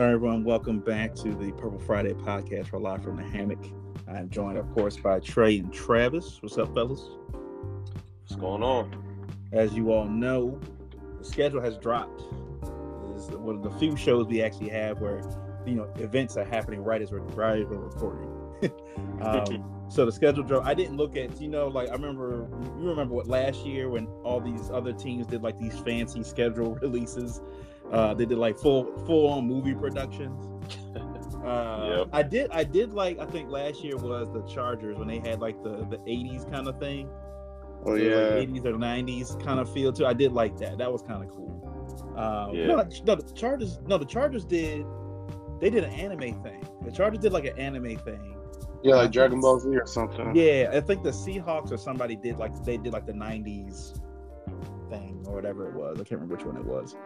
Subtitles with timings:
[0.00, 2.72] All right, everyone, welcome back to the Purple Friday podcast.
[2.72, 3.62] We're live from the hammock.
[4.08, 6.38] I'm joined, of course, by Trey and Travis.
[6.40, 7.02] What's up, fellas?
[8.22, 9.28] What's going on?
[9.52, 10.58] As you all know,
[11.18, 12.22] the schedule has dropped.
[13.12, 15.20] This is one of the few shows we actually have where
[15.66, 18.30] you know events are happening right as we're right as we're recording.
[19.20, 20.66] um, so the schedule dropped.
[20.66, 22.48] I didn't look at you know like I remember
[22.78, 26.74] you remember what last year when all these other teams did like these fancy schedule
[26.80, 27.42] releases
[27.92, 30.46] uh, they did like full full on movie productions.
[31.44, 32.08] Uh, yep.
[32.12, 35.40] I did I did like I think last year was the Chargers when they had
[35.40, 37.08] like the the 80s kind of thing.
[37.86, 40.04] Oh so yeah, like 80s or 90s kind of feel too.
[40.04, 40.76] I did like that.
[40.76, 42.14] That was kind of cool.
[42.16, 42.66] Um, yeah.
[42.66, 43.78] No, no, the Chargers.
[43.86, 44.84] No, the Chargers did.
[45.60, 46.62] They did an anime thing.
[46.84, 48.36] The Chargers did like an anime thing.
[48.82, 50.34] Yeah, like Dragon Ball Z or something.
[50.34, 53.99] Yeah, I think the Seahawks or somebody did like they did like the '90s
[54.90, 56.00] thing or whatever it was.
[56.00, 56.96] I can't remember which one it was.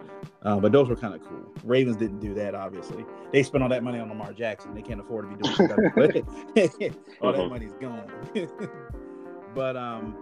[0.42, 1.52] Uh, but those were kind of cool.
[1.64, 3.04] Ravens didn't do that, obviously.
[3.32, 4.74] They spent all that money on Lamar Jackson.
[4.74, 5.78] They can't afford to be doing stuff.
[7.20, 7.48] all that uh-huh.
[7.48, 8.10] money's gone.
[9.54, 10.16] but um,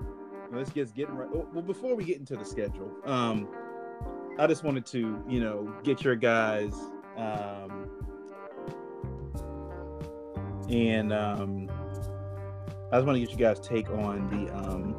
[0.53, 1.29] let's get getting right.
[1.31, 3.49] Well, before we get into the schedule, um,
[4.39, 6.75] I just wanted to, you know, get your guys
[7.17, 7.89] um,
[10.69, 11.71] and um,
[12.91, 14.97] I just want to get you guys take on the um,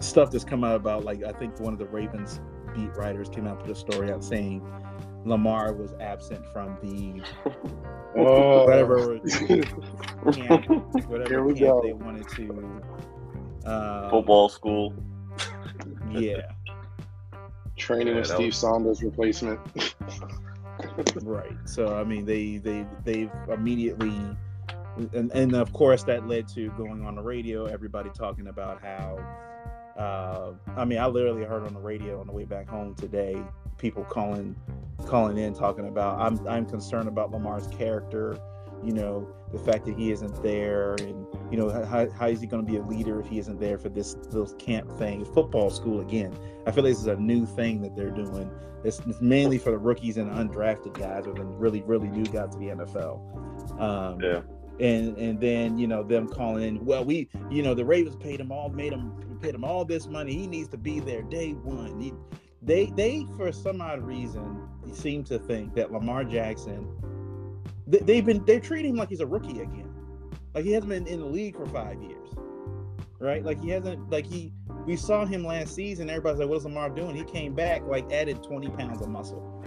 [0.00, 2.40] stuff that's come out about like I think one of the Ravens
[2.74, 4.62] beat writers came out put a story out saying
[5.24, 7.22] Lamar was absent from the
[8.16, 8.64] oh.
[8.64, 9.18] whatever
[10.32, 10.68] camp,
[11.08, 12.82] whatever camp they wanted to
[13.66, 14.94] uh, football school.
[16.10, 16.42] Yeah.
[17.76, 18.56] Training yeah, with Steve was...
[18.56, 19.60] Saunders replacement.
[21.22, 21.56] right.
[21.66, 24.36] So I mean they they they've immediately
[25.12, 29.18] and, and of course that led to going on the radio, everybody talking about how
[29.96, 33.42] uh, I mean, I literally heard on the radio on the way back home today
[33.80, 34.54] people calling
[35.06, 38.38] calling in talking about I'm I'm concerned about Lamar's character,
[38.84, 42.46] you know, the fact that he isn't there and you know how, how is he
[42.46, 45.70] going to be a leader if he isn't there for this those camp thing, football
[45.70, 46.36] school again.
[46.66, 48.50] I feel like this is a new thing that they're doing.
[48.84, 52.52] It's, it's mainly for the rookies and undrafted guys or the really really new guys
[52.52, 53.20] to the nfl
[53.78, 54.40] um, yeah
[54.80, 58.40] and and then you know them calling in well we you know the ravens paid
[58.40, 60.34] him all made him paid him all this money.
[60.34, 62.00] He needs to be there day one.
[62.00, 62.12] He,
[62.62, 66.88] they they for some odd reason seem to think that lamar jackson
[67.86, 69.88] they, have been they're treating him like he's a rookie again.
[70.54, 72.28] Like he hasn't been in the league for five years
[73.20, 73.44] right?
[73.44, 74.52] Like he hasn't like he
[74.86, 76.10] we saw him last season.
[76.10, 77.14] Everybody's like what's lamar doing?
[77.14, 79.64] He came back like added 20 pounds of muscle.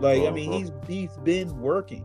[0.00, 2.04] Like i mean he's he's been working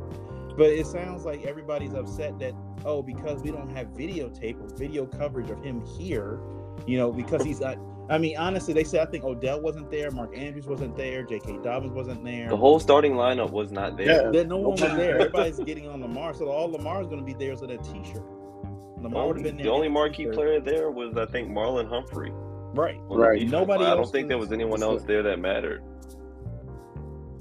[0.57, 2.53] but it sounds like everybody's upset that
[2.85, 6.39] oh, because we don't have videotape or video coverage of him here,
[6.87, 7.61] you know, because he's.
[7.61, 7.75] Uh,
[8.09, 11.59] I mean, honestly, they said I think Odell wasn't there, Mark Andrews wasn't there, J.K.
[11.63, 12.49] Dobbins wasn't there.
[12.49, 14.33] The whole starting lineup was not there.
[14.33, 15.15] Yeah, no one was there.
[15.19, 18.23] Everybody's getting on Lamar, so all Lamar's going to be there is in a T-shirt.
[19.01, 19.65] Lamar would have been there.
[19.65, 22.31] The only marquee player there was I think Marlon Humphrey.
[22.73, 23.47] Right, right.
[23.47, 23.85] Nobody.
[23.85, 25.83] I don't think there was anyone else there that mattered.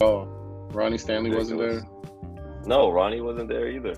[0.00, 0.25] Oh,
[0.70, 1.88] Ronnie Stanley wasn't was, there.
[2.66, 3.94] No, Ronnie wasn't there either.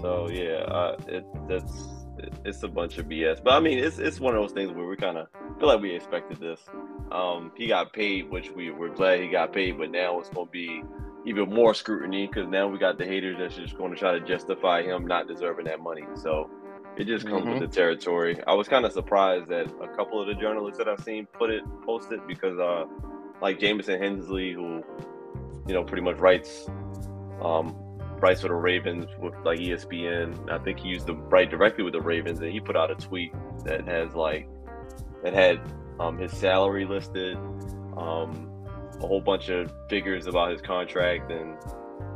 [0.00, 1.88] So yeah, uh, it that's
[2.18, 3.42] it, it's a bunch of BS.
[3.42, 5.80] But I mean, it's it's one of those things where we kind of feel like
[5.80, 6.60] we expected this.
[7.12, 10.46] Um, he got paid, which we we're glad he got paid, but now it's going
[10.46, 10.82] to be
[11.26, 14.20] even more scrutiny because now we got the haters that's just going to try to
[14.20, 16.04] justify him not deserving that money.
[16.14, 16.50] So
[16.96, 17.60] it just comes mm-hmm.
[17.60, 18.38] with the territory.
[18.46, 21.50] I was kind of surprised that a couple of the journalists that I've seen put
[21.50, 22.84] it posted because uh,
[23.42, 24.82] like Jamison Hensley, who
[25.70, 26.68] you know, pretty much writes
[27.40, 27.76] um,
[28.18, 30.50] writes for the Ravens with like ESPN.
[30.50, 32.96] I think he used to write directly with the Ravens, and he put out a
[32.96, 33.32] tweet
[33.64, 34.48] that has like
[35.22, 35.60] that had
[36.00, 37.36] um, his salary listed,
[37.96, 38.50] um,
[39.00, 41.56] a whole bunch of figures about his contract, and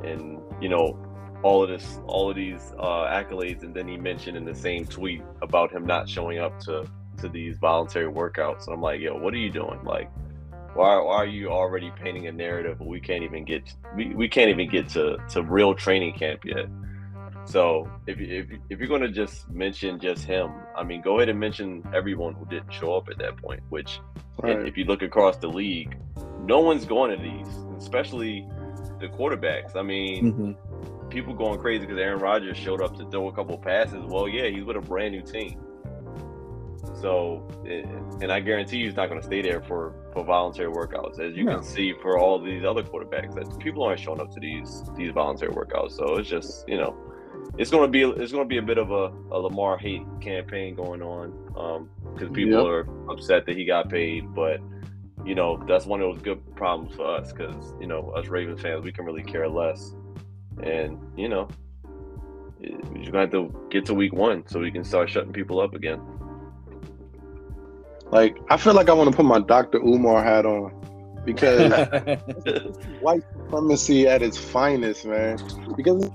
[0.04, 0.98] and you know
[1.44, 4.84] all of this, all of these uh, accolades, and then he mentioned in the same
[4.84, 6.90] tweet about him not showing up to
[7.20, 8.66] to these voluntary workouts.
[8.66, 9.78] And I'm like, yo, what are you doing?
[9.84, 10.10] Like,
[10.74, 14.50] why, why are you already painting a narrative we can't even get we, we can't
[14.50, 16.66] even get to, to real training camp yet
[17.46, 21.28] so if, if, if you're going to just mention just him i mean go ahead
[21.28, 24.00] and mention everyone who didn't show up at that point which
[24.42, 24.66] right.
[24.66, 25.96] if you look across the league
[26.42, 27.48] no one's going to these
[27.78, 28.46] especially
[29.00, 31.08] the quarterbacks i mean mm-hmm.
[31.08, 34.48] people going crazy because aaron rodgers showed up to throw a couple passes well yeah
[34.48, 35.63] he's with a brand new team
[37.00, 41.20] so, and I guarantee you he's not going to stay there for, for voluntary workouts,
[41.20, 43.34] as you can see for all these other quarterbacks.
[43.34, 45.92] That people aren't showing up to these these voluntary workouts.
[45.92, 46.96] So it's just you know,
[47.58, 50.02] it's going to be it's going to be a bit of a, a Lamar hate
[50.20, 51.32] campaign going on
[52.14, 52.66] because um, people yep.
[52.66, 54.60] are upset that he got paid, but
[55.24, 58.60] you know, that's one of those good problems for us because you know, us Ravens
[58.60, 59.94] fans, we can really care less,
[60.62, 61.48] and you know,
[62.60, 65.74] we're gonna have to get to week one so we can start shutting people up
[65.74, 66.00] again.
[68.14, 69.78] Like, I feel like I want to put my Dr.
[69.78, 70.72] Umar hat on
[71.24, 71.72] because
[73.00, 75.36] white supremacy at its finest, man.
[75.76, 76.08] Because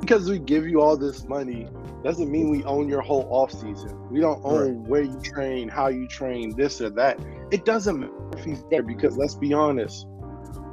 [0.00, 1.68] because we give you all this money
[2.04, 3.98] doesn't mean we own your whole off season.
[4.10, 4.88] We don't own right.
[4.88, 7.18] where you train, how you train, this or that.
[7.50, 10.06] It doesn't matter if he's there because let's be honest,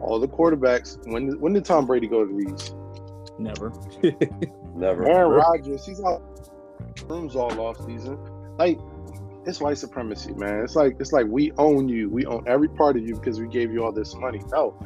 [0.01, 0.97] all the quarterbacks.
[1.07, 2.75] When when did Tom Brady go to these?
[3.39, 3.71] Never.
[4.75, 5.07] Never.
[5.07, 6.21] Aaron Rodgers, he's out
[7.07, 8.17] rooms all off season.
[8.57, 8.77] Like
[9.45, 10.63] it's white supremacy, man.
[10.63, 12.09] It's like it's like we own you.
[12.09, 14.41] We own every part of you because we gave you all this money.
[14.51, 14.77] No,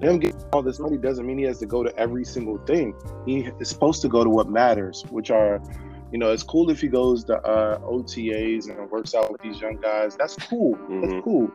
[0.00, 2.94] him getting all this money doesn't mean he has to go to every single thing.
[3.26, 5.62] He is supposed to go to what matters, which are,
[6.10, 9.60] you know, it's cool if he goes to uh, OTAs and works out with these
[9.60, 10.16] young guys.
[10.16, 10.74] That's cool.
[10.74, 11.00] Mm-hmm.
[11.00, 11.50] That's cool.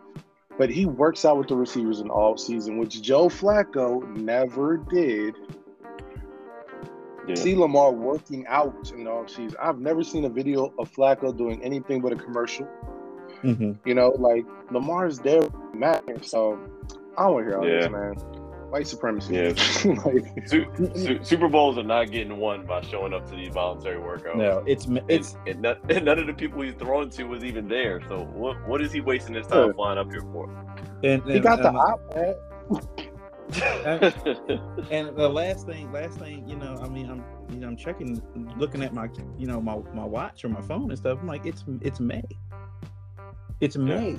[0.58, 5.36] But he works out with the receivers in all season, which Joe Flacco never did
[7.28, 7.36] yeah.
[7.36, 9.56] see Lamar working out in the offseason.
[9.62, 12.68] I've never seen a video of Flacco doing anything but a commercial.
[13.44, 13.74] Mm-hmm.
[13.86, 15.44] You know, like Lamar's there,
[15.74, 16.22] matter.
[16.22, 16.60] So
[17.18, 17.82] I don't want to hear all yeah.
[17.82, 18.14] this, man.
[18.70, 19.36] White supremacy.
[19.36, 19.54] Yeah.
[20.06, 24.36] like, Su- Super Bowls are not getting won by showing up to these voluntary workouts.
[24.36, 27.44] No, it's it's and, and, not, and none of the people he's throwing to was
[27.44, 28.02] even there.
[28.10, 29.74] So what what is he wasting his time yeah.
[29.74, 30.50] flying up here for?
[31.04, 33.10] And, and he got the iPad
[34.92, 38.22] and, the last thing, last thing, you know, I mean, I'm, you know, I'm checking,
[38.58, 41.20] looking at my, you know, my my watch or my phone and stuff.
[41.22, 42.24] I'm like, it's it's May.
[43.62, 44.12] It's May.
[44.12, 44.18] Yeah.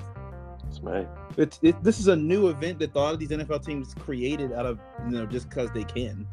[0.66, 1.06] It's May.
[1.36, 4.52] It's it, this is a new event that a lot of these NFL teams created
[4.52, 6.26] out of you know just because they can.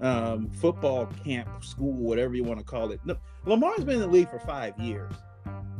[0.00, 2.98] Um, football camp, school, whatever you want to call it.
[3.04, 3.16] No,
[3.46, 5.12] Lamar's been in the league for five years.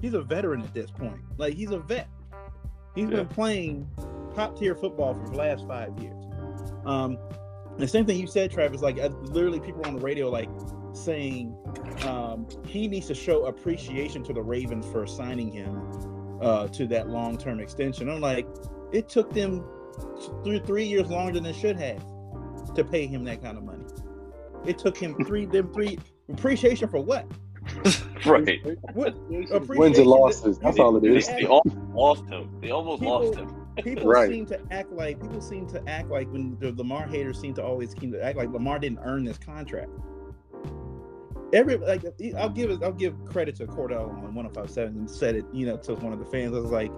[0.00, 1.20] He's a veteran at this point.
[1.38, 2.08] Like he's a vet.
[2.94, 3.16] He's yeah.
[3.16, 3.90] been playing
[4.34, 6.21] top tier football for the last five years.
[6.84, 7.18] Um,
[7.78, 8.82] the same thing you said, Travis.
[8.82, 10.48] Like uh, literally, people on the radio like
[10.92, 11.56] saying
[12.06, 17.08] um, he needs to show appreciation to the Ravens for signing him uh, to that
[17.08, 18.10] long term extension.
[18.10, 18.46] I'm like,
[18.92, 19.64] it took them
[20.44, 22.04] through three years longer than it should have
[22.74, 23.84] to pay him that kind of money.
[24.66, 25.98] It took him three them three
[26.30, 27.26] appreciation for what?
[28.26, 28.60] right.
[28.92, 29.14] What,
[29.68, 30.58] Wins and losses.
[30.58, 31.26] That's all it is.
[31.28, 32.58] They, they almost lost him.
[32.60, 34.30] They almost people, lost him people right.
[34.30, 37.64] seem to act like people seem to act like when the Lamar haters seem to
[37.64, 39.90] always seem to act like Lamar didn't earn this contract.
[41.52, 42.02] Every like
[42.36, 45.94] I'll give I'll give credit to Cordell on 1057 and said it, you know, to
[45.96, 46.54] one of the fans.
[46.54, 46.90] I was like,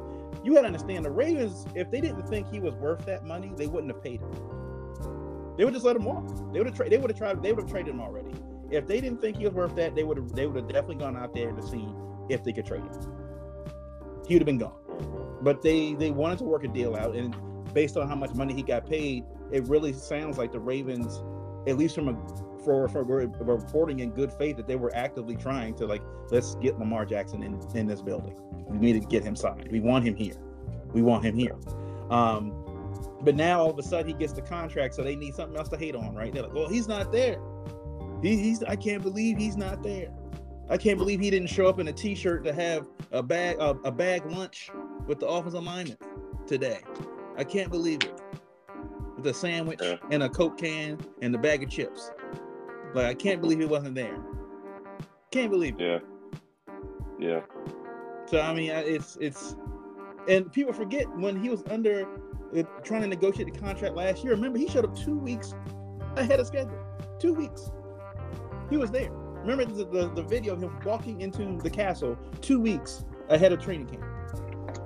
[0.45, 3.67] you gotta understand the Ravens, if they didn't think he was worth that money, they
[3.67, 4.33] wouldn't have paid him.
[5.57, 6.29] They would just let him walk.
[6.53, 8.31] They would have tra- they would have tried they would have traded him already.
[8.71, 10.97] If they didn't think he was worth that, they would have they would have definitely
[10.97, 11.87] gone out there to see
[12.29, 12.93] if they could trade him.
[14.27, 14.84] He would have been gone
[15.43, 17.35] but they they wanted to work a deal out, and
[17.75, 21.23] based on how much money he got paid, it really sounds like the Ravens,
[21.67, 22.15] at least from a
[22.65, 26.79] for, for reporting in good faith that they were actively trying to like let's get
[26.79, 28.35] Lamar Jackson in in this building.
[28.69, 29.69] We need to get him signed.
[29.71, 30.35] We want him here.
[30.93, 31.57] We want him here.
[32.11, 32.61] Um,
[33.21, 35.69] but now all of a sudden he gets the contract, so they need something else
[35.69, 36.33] to hate on, right?
[36.33, 37.39] They're like, well, he's not there.
[38.23, 40.09] He, he's I can't believe he's not there.
[40.71, 43.71] I can't believe he didn't show up in a t-shirt to have a bag a,
[43.85, 44.71] a bag lunch
[45.07, 45.97] with the offensive lineman
[46.47, 46.81] today.
[47.37, 48.21] I can't believe it.
[49.17, 49.97] With a sandwich yeah.
[50.11, 52.11] and a Coke can and a bag of chips.
[52.95, 54.17] Like I can't believe he wasn't there.
[55.31, 55.83] Can't believe it.
[55.83, 55.99] Yeah.
[57.19, 57.41] Yeah.
[58.27, 59.57] So I mean, it's it's,
[60.29, 62.07] and people forget when he was under
[62.57, 64.33] uh, trying to negotiate the contract last year.
[64.35, 65.55] Remember, he showed up two weeks
[66.17, 66.79] ahead of schedule.
[67.19, 67.71] Two weeks.
[68.71, 69.11] He was there.
[69.11, 73.63] Remember the, the, the video of him walking into the castle two weeks ahead of
[73.63, 74.05] training camp.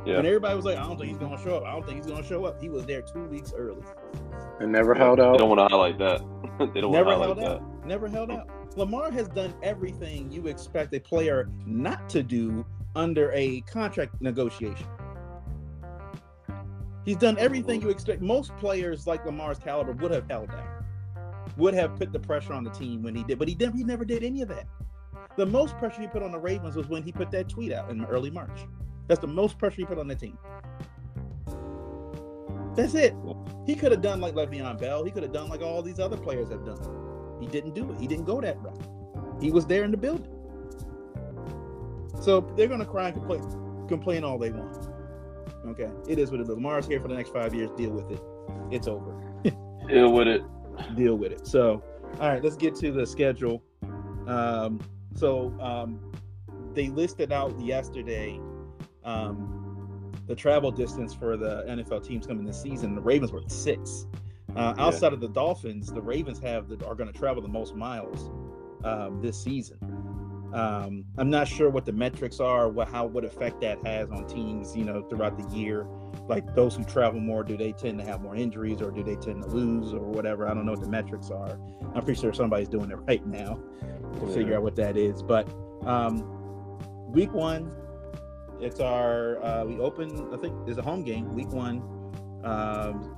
[0.07, 0.18] Yeah.
[0.18, 1.64] And everybody was like, I don't think he's gonna show up.
[1.64, 2.61] I don't think he's gonna show up.
[2.61, 3.83] He was there two weeks early.
[4.61, 5.33] And never held out.
[5.33, 6.21] They don't want to highlight that.
[6.75, 7.87] they don't never held out.
[7.87, 8.49] Never held out.
[8.76, 12.64] Lamar has done everything you expect a player not to do
[12.97, 14.87] under a contract negotiation.
[17.04, 18.21] He's done everything you expect.
[18.21, 20.78] Most players like Lamar's caliber would have held out
[21.59, 23.85] would have put the pressure on the team when he did, but he did, he
[23.85, 24.66] never did any of that.
[25.37, 27.90] The most pressure he put on the Ravens was when he put that tweet out
[27.90, 28.66] in early March.
[29.09, 30.38] That's the most pressure he put on the team.
[32.77, 33.15] That's it.
[33.67, 35.05] He could have done like Le'Veon Bell.
[35.05, 36.79] He could have done like all these other players have done.
[37.41, 37.99] He didn't do it.
[37.99, 38.81] He didn't go that route.
[39.41, 40.33] He was there in the building.
[42.21, 44.88] So they're gonna cry and complain, complain all they want.
[45.67, 46.49] Okay, it is what it is.
[46.50, 47.71] Lamar's here for the next five years.
[47.77, 48.23] Deal with it.
[48.71, 49.12] It's over.
[49.88, 50.43] Deal with it
[50.95, 51.47] deal with it.
[51.47, 51.83] So,
[52.21, 53.62] all right, let's get to the schedule.
[54.27, 54.81] Um,
[55.15, 56.12] so um,
[56.75, 58.41] they listed out yesterday
[59.09, 64.07] um, the travel distance for the NFL teams coming this season, the Ravens were six.
[64.55, 67.75] Uh, outside of the Dolphins, the Ravens have the, are going to travel the most
[67.75, 68.31] miles
[68.85, 69.79] um, this season.
[70.53, 74.27] Um, I'm not sure what the metrics are, what how what effect that has on
[74.27, 75.87] teams, you know, throughout the year.
[76.27, 79.17] Like those who travel more, do they tend to have more injuries or do they
[79.17, 80.49] tend to lose or whatever?
[80.49, 81.59] I don't know what the metrics are.
[81.95, 83.59] I'm pretty sure somebody's doing it right now
[84.15, 84.35] to Yeah.
[84.35, 85.23] figure out what that is.
[85.23, 85.49] But
[85.85, 86.23] um,
[87.12, 87.71] week one,
[88.61, 90.33] it's our uh, we open.
[90.33, 91.35] I think is a home game.
[91.35, 91.83] Week one
[92.45, 93.17] um,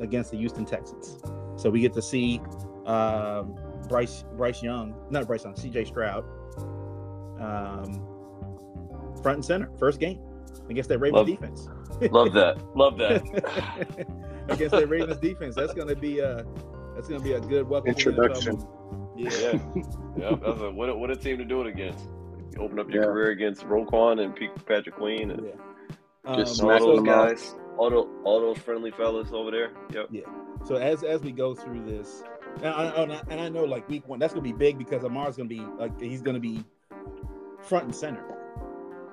[0.00, 1.18] against the Houston Texans.
[1.56, 2.40] So we get to see
[2.86, 3.56] um,
[3.88, 5.84] Bryce Bryce Young, not Bryce Young, C.J.
[5.86, 6.24] Stroud,
[7.40, 8.02] um,
[9.22, 10.20] front and center, first game
[10.68, 11.68] against that Ravens Love- defense.
[12.10, 12.76] Love that.
[12.76, 13.22] Love that.
[14.48, 16.44] against that Ravens defense, that's going to be a
[16.94, 17.94] that's going to be a good welcome.
[17.94, 18.68] to the NFL Introduction.
[19.16, 19.30] Yeah.
[19.30, 19.82] Yeah.
[20.16, 20.36] yeah.
[20.44, 22.08] That's a, what, a, what a team to do it against.
[22.52, 23.08] You open up your Yeah.
[23.08, 24.34] career against Roquan and
[24.66, 26.36] Patrick Queen and Yeah.
[26.36, 27.54] Just Um, all smack those guys.
[27.76, 29.72] All, those, all those friendly fellas over there.
[29.92, 30.06] Yep.
[30.10, 30.22] Yeah.
[30.64, 32.22] So as as we go through this,
[32.58, 35.02] and I, and I, and I know like week one, that's gonna be big because
[35.02, 36.64] Lamar's gonna be like he's gonna be
[37.60, 38.24] front and center.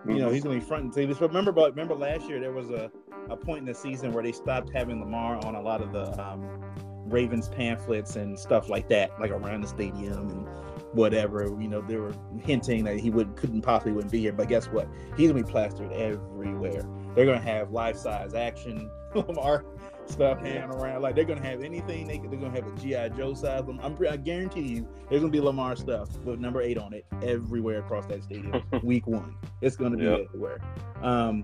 [0.07, 1.07] You know, he's gonna be front and center.
[1.07, 2.91] Just remember, but remember last year there was a,
[3.29, 6.23] a point in the season where they stopped having Lamar on a lot of the
[6.23, 6.63] um,
[7.07, 10.47] Ravens pamphlets and stuff like that, like around the stadium and
[10.93, 11.43] whatever.
[11.59, 14.33] You know, they were hinting that he would couldn't possibly wouldn't be here.
[14.33, 14.87] But guess what?
[15.17, 16.83] He's gonna be plastered everywhere.
[17.15, 19.65] They're gonna have life size action Lamar
[20.05, 21.01] stuff hanging around.
[21.01, 22.07] Like they're gonna have anything.
[22.07, 23.63] They, they're gonna have a GI Joe size.
[23.67, 27.05] I'm, I'm I guarantee you, there's gonna be Lamar stuff with number eight on it
[27.21, 28.61] everywhere across that stadium.
[28.83, 30.19] week one, it's gonna be Yep.
[30.25, 30.59] everywhere.
[31.01, 31.43] Um,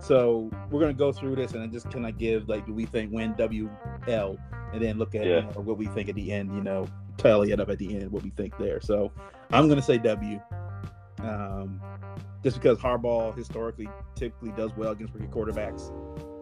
[0.00, 2.86] so we're gonna go through this and then just kind of give like do we
[2.86, 4.38] think win WL
[4.72, 5.36] and then look at Yeah.
[5.36, 6.54] you know, what we think at the end.
[6.54, 6.86] You know,
[7.16, 8.80] tally it up at the end what we think there.
[8.80, 9.12] So
[9.50, 10.40] I'm gonna say W.
[11.20, 11.80] Um,
[12.44, 15.90] just because Harbaugh historically typically does well against rookie quarterbacks.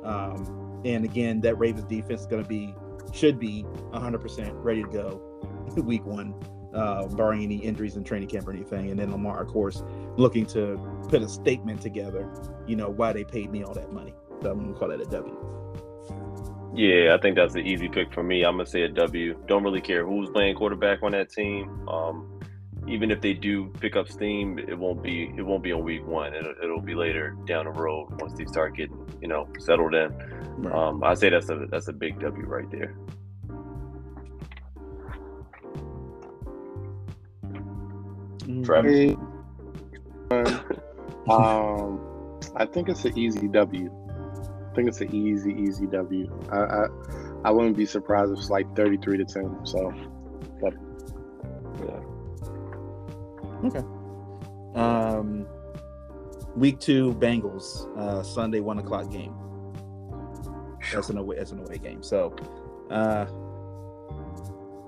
[0.04, 2.74] Um, and again, that Ravens defense is going to be
[3.12, 6.34] should be 100% ready to go week one,
[6.76, 8.90] uh, barring any injuries in training camp or anything.
[8.90, 9.82] And then Lamar, of course,
[10.16, 10.78] looking to
[11.08, 12.30] put a statement together.
[12.66, 14.14] You know why they paid me all that money.
[14.42, 15.56] So I'm going to call that a W.
[16.74, 18.44] Yeah, I think that's an easy pick for me.
[18.44, 19.42] I'm gonna say a W.
[19.48, 21.88] Don't really care who's playing quarterback on that team.
[21.88, 22.38] Um,
[22.86, 26.06] even if they do pick up steam, it won't be it won't be on week
[26.06, 26.34] one.
[26.34, 30.12] It'll, it'll be later down the road once they start getting you know settled in.
[30.58, 30.74] Right.
[30.74, 32.94] Um, I say that's a that's a big W right there.
[38.64, 38.88] Trevor.
[38.88, 39.16] Hey,
[41.30, 42.00] um,
[42.54, 43.90] I think it's an easy W.
[44.70, 46.30] I think it's an easy, easy W.
[46.52, 46.86] I, I,
[47.44, 49.60] I wouldn't be surprised if it's like 33 to 10.
[49.64, 49.92] So,
[50.60, 50.74] but
[51.84, 52.00] Yeah.
[53.64, 53.82] Okay.
[54.74, 55.46] Um,
[56.54, 59.34] week two Bengals uh, Sunday one o'clock game.
[60.92, 61.36] That's an away.
[61.38, 62.02] That's an away game.
[62.02, 62.36] So,
[62.90, 63.26] uh,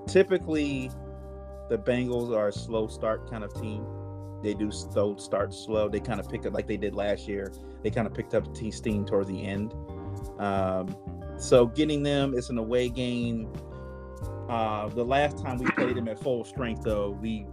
[0.07, 0.91] typically,
[1.69, 3.85] the Bengals are a slow start kind of team.
[4.41, 5.89] They do slow start slow.
[5.89, 7.51] They kind of pick up like they did last year.
[7.83, 9.73] They kind of picked up steam toward the end.
[10.39, 10.95] Um,
[11.37, 13.51] so getting them, it's an away game.
[14.49, 17.45] Uh, the last time we played them at full strength, though, we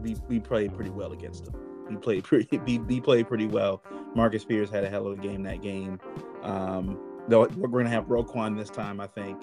[0.00, 1.54] we, we played pretty well against them.
[1.88, 3.82] We played pretty we, we played pretty well.
[4.14, 5.98] Marcus Spears had a hell of a game that game.
[6.42, 9.40] Um, though we're going to have Roquan this time, I think.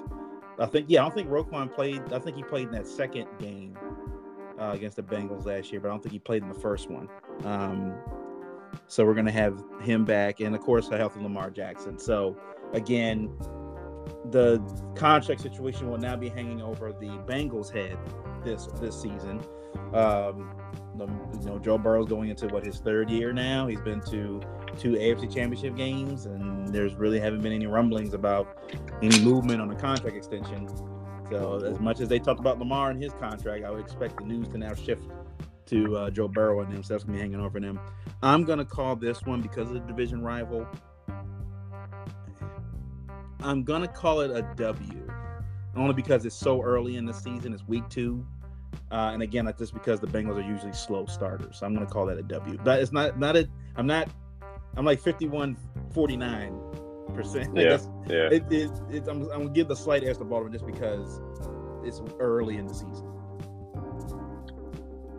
[0.59, 2.13] I think yeah, I don't think Roquan played.
[2.13, 3.77] I think he played in that second game
[4.61, 6.89] uh, against the Bengals last year, but I don't think he played in the first
[6.89, 7.09] one.
[7.43, 7.93] Um,
[8.87, 11.97] so we're going to have him back, and of course, a healthy Lamar Jackson.
[11.97, 12.37] So
[12.73, 13.35] again,
[14.29, 14.59] the
[14.95, 17.97] contract situation will now be hanging over the Bengals' head
[18.43, 19.41] this this season.
[19.93, 20.55] Um,
[20.95, 21.07] the,
[21.39, 23.67] you know, Joe Burrow's going into what his third year now.
[23.67, 24.41] He's been to
[24.77, 28.57] two AFC Championship games, and there's really haven't been any rumblings about
[29.01, 30.67] any movement on a contract extension.
[31.31, 34.25] So, as much as they talked about Lamar and his contract, I would expect the
[34.25, 35.03] news to now shift
[35.67, 36.83] to uh, Joe Burrow and them.
[36.83, 37.79] So that's gonna be hanging over them.
[38.21, 40.67] I'm gonna call this one because of the division rival.
[43.39, 45.11] I'm gonna call it a W,
[45.75, 47.53] only because it's so early in the season.
[47.53, 48.27] It's week two,
[48.91, 51.59] uh, and again, like just because the Bengals are usually slow starters.
[51.59, 52.59] So I'm gonna call that a W.
[52.61, 53.47] But it's not not a.
[53.77, 54.09] I'm not.
[54.75, 55.57] I'm like 51,
[55.93, 56.70] 49
[57.13, 57.55] percent.
[57.55, 57.77] Yeah.
[58.07, 58.29] Yeah.
[58.31, 61.21] It, it, it, I'm, I'm gonna give the slight edge to Baltimore just because
[61.83, 63.07] it's early in the season.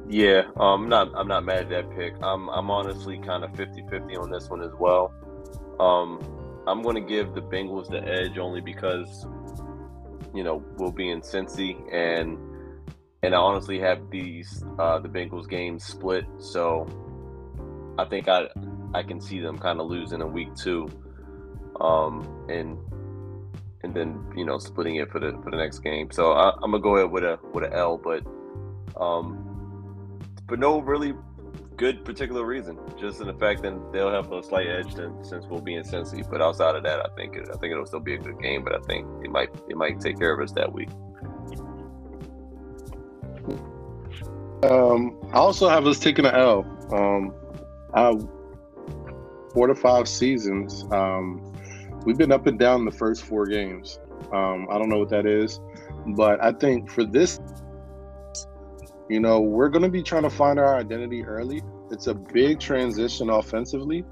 [0.08, 2.14] Yeah, um, I'm not I'm not mad at that pick.
[2.22, 5.12] I'm I'm honestly kind of 50-50 on this one as well.
[5.80, 6.20] Um,
[6.66, 9.26] I'm going to give the Bengals the edge only because
[10.34, 12.38] you know we'll be in Cincy and
[13.22, 16.26] and I honestly have these uh, the Bengals games split.
[16.38, 16.86] So
[17.98, 18.48] I think I
[18.94, 20.88] I can see them kind of losing in week two,
[21.80, 22.78] um, and
[23.82, 26.10] and then you know splitting it for the for the next game.
[26.10, 28.24] So I, am gonna go ahead with a with an L, but
[29.00, 31.14] um, for no really
[31.76, 35.46] good particular reason, just in the fact that they'll have a slight edge than, since
[35.46, 36.28] we'll be in Cincy.
[36.28, 38.62] But outside of that, I think it, I think it'll still be a good game.
[38.62, 40.90] But I think it might it might take care of us that week.
[44.62, 46.64] Um, I also have us taking an L.
[46.92, 47.34] Um,
[47.94, 48.14] I,
[49.52, 50.84] four to five seasons.
[50.92, 51.51] Um,
[52.04, 53.98] we've been up and down the first four games.
[54.32, 55.60] Um, I don't know what that is,
[56.16, 57.40] but I think for this,
[59.08, 61.62] you know, we're going to be trying to find our identity early.
[61.90, 64.04] It's a big transition offensively.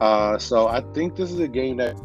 [0.00, 1.96] Uh, so I think this is a game that.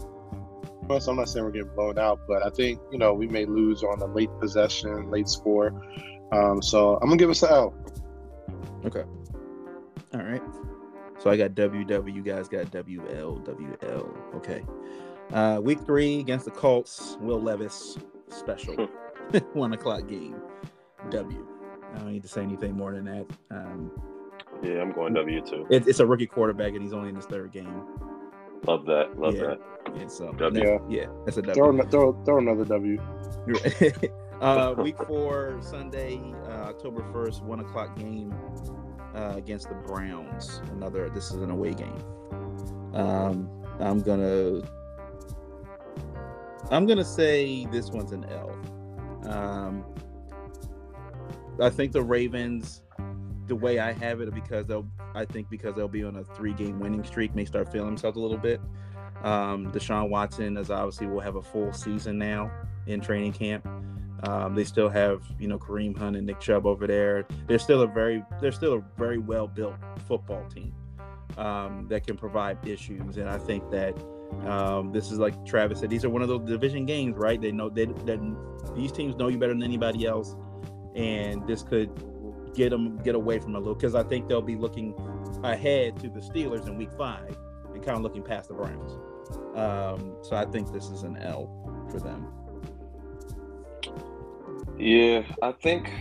[0.89, 3.81] I'm not saying we're getting blown out, but I think you know we may lose
[3.81, 5.71] on a late possession, late score.
[6.33, 7.73] Um, so I'm gonna give us an L.
[8.85, 9.03] Okay.
[10.13, 10.41] All right.
[11.21, 12.13] So I got WW.
[12.13, 13.45] You guys got WL.
[13.45, 14.35] WL.
[14.35, 14.63] Okay.
[15.31, 17.17] Uh, week three against the Colts.
[17.21, 17.99] Will Levis
[18.29, 18.75] special.
[19.53, 20.35] One o'clock game.
[21.11, 21.47] W.
[21.93, 23.27] I don't need to say anything more than that.
[23.51, 23.91] Um,
[24.63, 25.67] yeah, I'm going W too.
[25.69, 27.83] It, it's a rookie quarterback, and he's only in his third game.
[28.65, 29.19] Love that.
[29.19, 29.41] Love yeah.
[29.41, 29.59] that.
[29.95, 30.07] Yeah.
[30.07, 30.63] So W.
[30.63, 31.01] Yeah.
[31.01, 31.53] yeah, that's a W.
[31.53, 32.99] Throw, throw, throw another W.
[34.41, 38.33] uh, week four, Sunday, uh, October first, one o'clock game
[39.15, 40.61] uh, against the Browns.
[40.71, 41.09] Another.
[41.09, 42.03] This is an away game.
[42.93, 44.61] Um, I'm gonna.
[46.69, 48.57] I'm gonna say this one's an L.
[49.29, 49.85] Um,
[51.59, 52.81] I think the Ravens,
[53.47, 56.79] the way I have it, because they'll, I think because they'll be on a three-game
[56.79, 58.59] winning streak, may start feeling themselves a little bit.
[59.23, 62.51] Um, Deshaun Watson is obviously will have a full season now
[62.87, 63.67] in training camp.
[64.23, 67.25] Um, they still have you know Kareem Hunt and Nick Chubb over there.
[67.47, 69.75] They're still a very they're still a very well built
[70.07, 70.73] football team
[71.37, 73.97] um, that can provide issues, and I think that
[74.45, 75.89] um, this is like Travis said.
[75.89, 77.41] These are one of those division games, right?
[77.41, 80.35] They know they, that these teams know you better than anybody else,
[80.95, 81.89] and this could
[82.53, 84.93] get them get away from a little because I think they'll be looking
[85.43, 87.37] ahead to the Steelers in Week Five
[87.73, 88.93] and kind of looking past the Browns.
[89.55, 92.27] Um, so I think this is an L for them.
[94.81, 95.91] Yeah, I think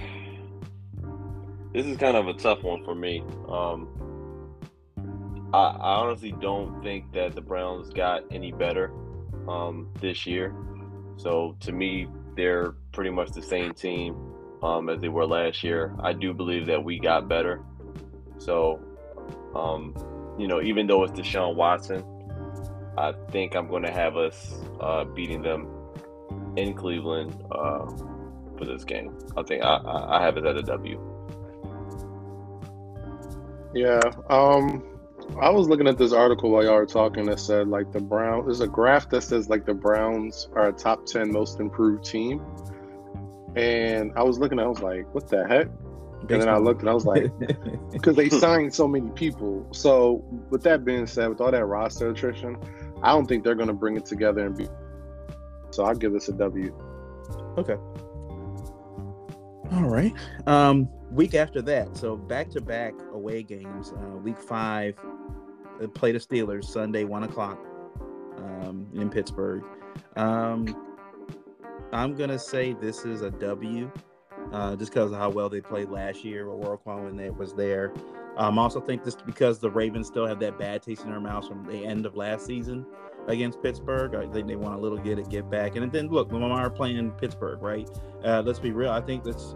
[1.75, 3.23] this is kind of a tough one for me.
[3.47, 3.90] Um,
[5.53, 8.90] I, I, honestly don't think that the Browns got any better
[9.47, 10.55] um, this year.
[11.19, 14.16] So to me, they're pretty much the same team
[14.62, 15.95] um, as they were last year.
[16.01, 17.61] I do believe that we got better.
[18.38, 18.81] So,
[19.55, 19.95] um,
[20.38, 22.03] you know, even though it's Deshaun Watson,
[22.97, 25.69] I think I'm going to have us uh, beating them
[26.57, 27.85] in Cleveland uh,
[28.61, 29.16] for this game.
[29.37, 31.01] I think I, I have it at a W.
[33.75, 34.01] Yeah.
[34.29, 34.85] Um,
[35.40, 38.44] I was looking at this article while y'all were talking that said like the Brown.
[38.44, 42.44] There's a graph that says like the Browns are a top ten most improved team,
[43.57, 44.59] and I was looking.
[44.59, 45.68] I was like, what the heck?
[46.29, 47.33] And then I looked and I was like,
[47.92, 49.66] because they signed so many people.
[49.73, 52.59] So with that being said, with all that roster attrition,
[53.03, 54.68] I don't think they're going to bring it together and be.
[55.70, 56.75] So I'll give this a W.
[57.57, 57.77] Okay.
[59.73, 60.13] All right.
[60.47, 63.93] Um, week after that, so back to back away games.
[63.93, 64.97] Uh, week five,
[65.79, 67.59] they play the Steelers Sunday, one o'clock,
[68.39, 69.63] um, in Pittsburgh.
[70.17, 70.75] Um,
[71.93, 73.91] I'm gonna say this is a W,
[74.53, 77.55] uh, just because of how well they played last year or Roquan when they was
[77.55, 77.93] there.
[78.37, 81.21] Um, I also think this because the Ravens still have that bad taste in their
[81.21, 82.87] mouths from the end of last season
[83.31, 84.14] against Pittsburgh.
[84.14, 85.77] I think they want a little get it get back.
[85.77, 87.88] And then look, Lamar playing Pittsburgh, right?
[88.25, 88.90] Uh, let's be real.
[88.90, 89.55] I think that's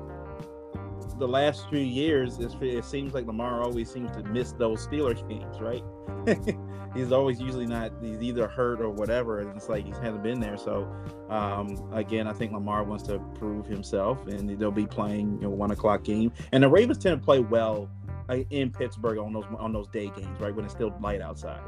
[1.18, 2.38] the last few years.
[2.40, 5.82] it seems like Lamar always seems to miss those Steelers games, right?
[6.94, 7.92] he's always usually not.
[8.00, 10.56] He's either hurt or whatever, and it's like he hasn't been there.
[10.56, 10.88] So
[11.28, 15.50] um, again, I think Lamar wants to prove himself, and they'll be playing you know,
[15.50, 16.32] one o'clock game.
[16.52, 17.88] And the Ravens tend to play well
[18.28, 21.60] uh, in Pittsburgh on those on those day games, right when it's still light outside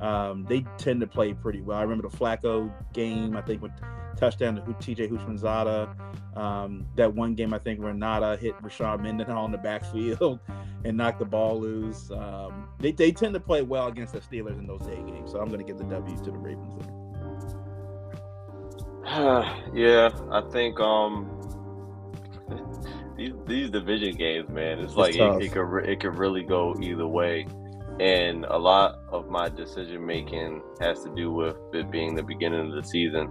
[0.00, 1.78] um, they tend to play pretty well.
[1.78, 3.72] I remember the Flacco game, I think with
[4.16, 6.36] touchdown to TJ Houshmandzadeh.
[6.36, 10.40] Um, that one game, I think Renata hit Rashard Mendenhall in the backfield
[10.84, 12.10] and knocked the ball loose.
[12.10, 15.32] Um, they, they tend to play well against the Steelers in those day games.
[15.32, 16.94] So I'm going to give the W to the Ravens there.
[19.74, 21.30] yeah, I think um,
[23.16, 26.76] these these division games, man, it's, it's like it, it, could it could really go
[26.80, 27.46] either way
[28.00, 32.68] and a lot of my decision making has to do with it being the beginning
[32.68, 33.30] of the season.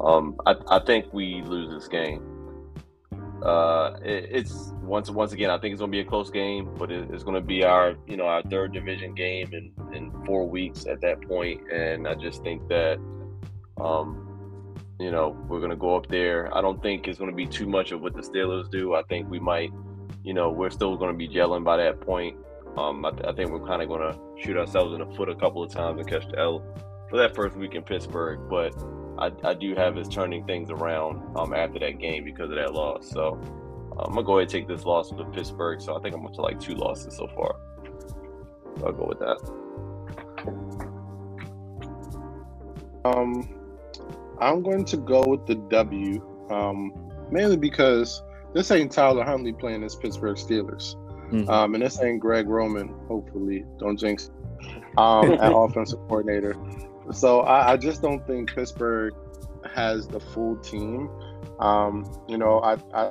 [0.00, 2.22] Um, I, I think we lose this game.
[3.42, 5.50] uh, it, it's once once again.
[5.50, 7.64] I think it's going to be a close game, but it, it's going to be
[7.64, 12.08] our you know our third division game in in four weeks at that point, and
[12.08, 12.98] I just think that
[13.80, 16.54] um, you know we're going to go up there.
[16.56, 18.94] I don't think it's going to be too much of what the Steelers do.
[18.94, 19.70] I think we might,
[20.22, 22.36] you know, we're still going to be gelling by that point.
[22.76, 25.34] Um, I, I think we're kind of going to shoot ourselves in the foot a
[25.34, 26.64] couple of times and catch the L
[27.08, 28.74] for that first week in Pittsburgh, but
[29.18, 32.72] I, I do have us turning things around um, after that game because of that
[32.72, 33.08] loss.
[33.08, 33.40] So
[33.98, 35.80] I'm gonna go ahead and take this loss with Pittsburgh.
[35.80, 37.56] So I think I'm up to like two losses so far.
[38.78, 39.38] So I'll go with that.
[43.04, 43.48] Um,
[44.40, 46.92] I'm going to go with the W, um,
[47.30, 48.22] mainly because
[48.54, 50.96] this ain't Tyler Huntley playing as Pittsburgh Steelers,
[51.30, 51.48] mm-hmm.
[51.50, 52.88] um, and this ain't Greg Roman.
[53.08, 54.30] Hopefully, don't jinx.
[54.96, 56.56] Um, at offensive coordinator.
[57.12, 59.12] So I, I, just don't think Pittsburgh
[59.74, 61.10] has the full team.
[61.58, 63.10] Um, you know, I, I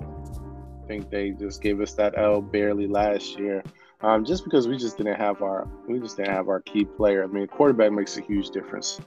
[0.88, 3.63] think they just gave us that L barely last year.
[4.02, 7.23] Um, just because we just didn't have our we just didn't have our key player.
[7.23, 8.99] I mean, quarterback makes a huge difference.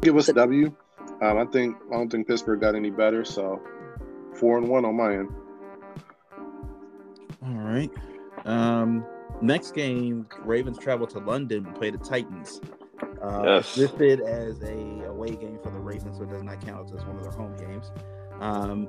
[0.00, 0.74] Give us a W.
[1.22, 3.60] Um, I think I don't think Pittsburgh got any better, so
[4.34, 5.28] four and one on my end.
[7.44, 7.90] All right.
[8.44, 9.04] Um,
[9.40, 12.60] next game, Ravens travel to London and play the Titans.
[13.22, 13.76] Uh, yes.
[13.76, 17.16] Listed as a away game for the Ravens, so it does not count as one
[17.16, 17.90] of their home games.
[18.40, 18.88] Um,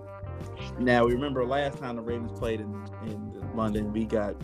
[0.79, 4.35] now, we remember last time the Ravens played in, in London, we got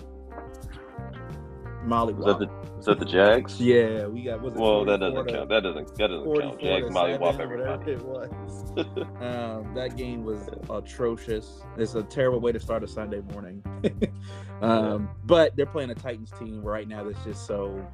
[1.84, 2.13] Molly.
[2.13, 3.60] Was that the was that the Jags?
[3.72, 4.41] Yeah, we got.
[4.41, 5.50] Was well, that doesn't count.
[5.50, 5.96] That doesn't.
[5.98, 6.62] That doesn't count.
[6.62, 7.91] Jags Molly Wop everybody.
[7.91, 8.72] It was.
[9.22, 11.62] um, that game was atrocious.
[11.78, 13.63] It's a terrible way to start a Sunday morning.
[14.62, 17.86] um, but they're playing a Titans team right now that's just so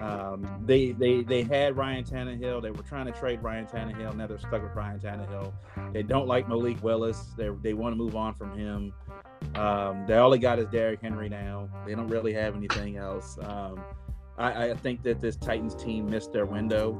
[0.00, 2.62] um, they they they had Ryan Tannehill.
[2.62, 4.14] They were trying to trade Ryan Tannehill.
[4.16, 5.52] Now they're stuck with Ryan Tannehill.
[5.92, 7.34] They don't like Malik Willis.
[7.36, 8.92] They they want to move on from him.
[9.54, 11.68] Um, they all they got is Derrick Henry now.
[11.86, 13.38] They don't really have anything else.
[13.42, 13.82] Um,
[14.38, 16.98] I, I think that this Titans team missed their window.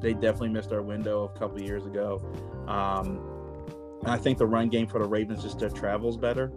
[0.00, 2.20] They definitely missed their window a couple years ago.
[2.68, 3.20] Um,
[4.04, 6.52] I think the run game for the Ravens just travels better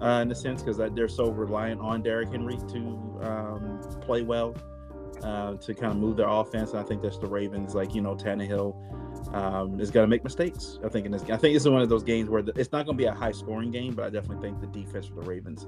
[0.00, 2.78] uh, in a sense because they're so reliant on Derrick Henry to
[3.22, 4.54] um, play well
[5.22, 6.70] uh, to kind of move their offense.
[6.70, 10.24] And I think that's the Ravens, like you know, Tannehill um, is going to make
[10.24, 10.78] mistakes.
[10.84, 12.72] I think in this, I think this is one of those games where the, it's
[12.72, 15.14] not going to be a high scoring game, but I definitely think the defense for
[15.14, 15.66] the Ravens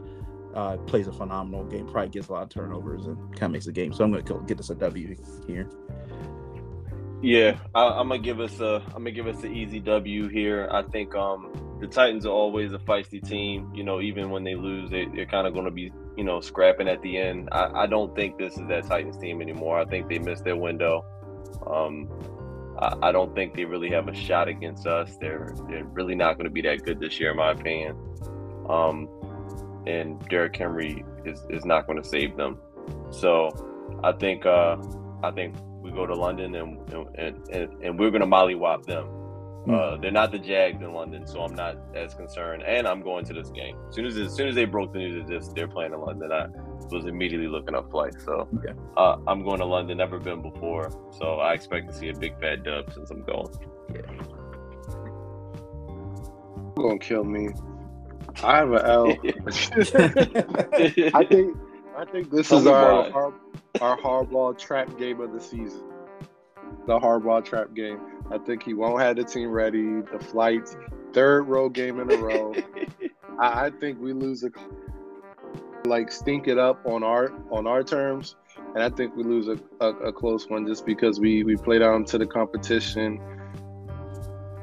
[0.54, 1.86] uh, plays a phenomenal game.
[1.86, 3.92] Probably gets a lot of turnovers and kind of makes the game.
[3.92, 5.68] So I'm going to get us a W here.
[7.22, 10.68] Yeah, I, am gonna give us a I'm gonna give us an easy W here.
[10.72, 13.72] I think um the Titans are always a feisty team.
[13.72, 16.40] You know, even when they lose, they, they're kind of going to be you know
[16.40, 17.48] scrapping at the end.
[17.52, 19.78] I, I don't think this is that Titans team anymore.
[19.78, 21.04] I think they missed their window.
[21.64, 22.08] Um,
[23.02, 25.16] I, don't think they really have a shot against us.
[25.20, 27.96] They're they're really not going to be that good this year, in my opinion.
[28.68, 29.08] Um,
[29.86, 32.58] and Derrick Henry is is not going to save them.
[33.10, 33.50] So
[34.02, 34.76] I think uh,
[35.22, 39.06] I think we go to London and and, and, and we're going to mollywop them.
[39.64, 39.74] Hmm.
[39.74, 42.64] Uh, they're not the Jags in London, so I'm not as concerned.
[42.64, 43.76] And I'm going to this game.
[43.88, 46.00] As soon as as soon as they broke the news that this they're playing in
[46.00, 46.46] London, I
[46.90, 48.24] was immediately looking up flights.
[48.24, 48.78] So okay.
[48.96, 49.98] uh, I'm going to London.
[49.98, 53.54] Never been before, so I expect to see a big fat dub since I'm going.
[53.94, 54.00] Yeah.
[56.74, 57.50] Gonna kill me.
[58.42, 59.06] I have an L.
[61.14, 61.56] I think
[61.96, 63.34] I think this Tell is our, our
[63.80, 65.82] our Harbaugh trap game of the season.
[66.86, 68.00] The Harbaugh trap game.
[68.32, 70.00] I think he won't have the team ready.
[70.00, 70.76] The flights,
[71.12, 72.54] third road game in a row.
[73.38, 74.50] I, I, think we lose a
[75.86, 78.36] like stink it up on our on our terms,
[78.74, 81.78] and I think we lose a, a, a close one just because we we play
[81.78, 83.20] down to the competition,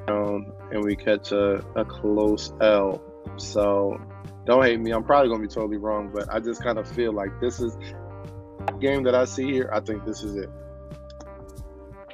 [0.08, 3.02] um, and we catch a, a close L.
[3.38, 4.02] So
[4.46, 4.92] don't hate me.
[4.92, 7.78] I'm probably gonna be totally wrong, but I just kind of feel like this is
[8.80, 9.70] game that I see here.
[9.72, 10.50] I think this is it.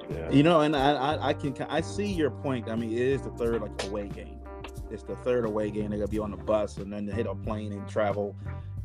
[0.09, 0.29] Yeah.
[0.31, 2.69] You know, and I, I, I can I see your point.
[2.69, 4.39] I mean, it is the third like away game.
[4.91, 5.89] It's the third away game.
[5.89, 8.35] They're gonna be on the bus and then they hit a plane and travel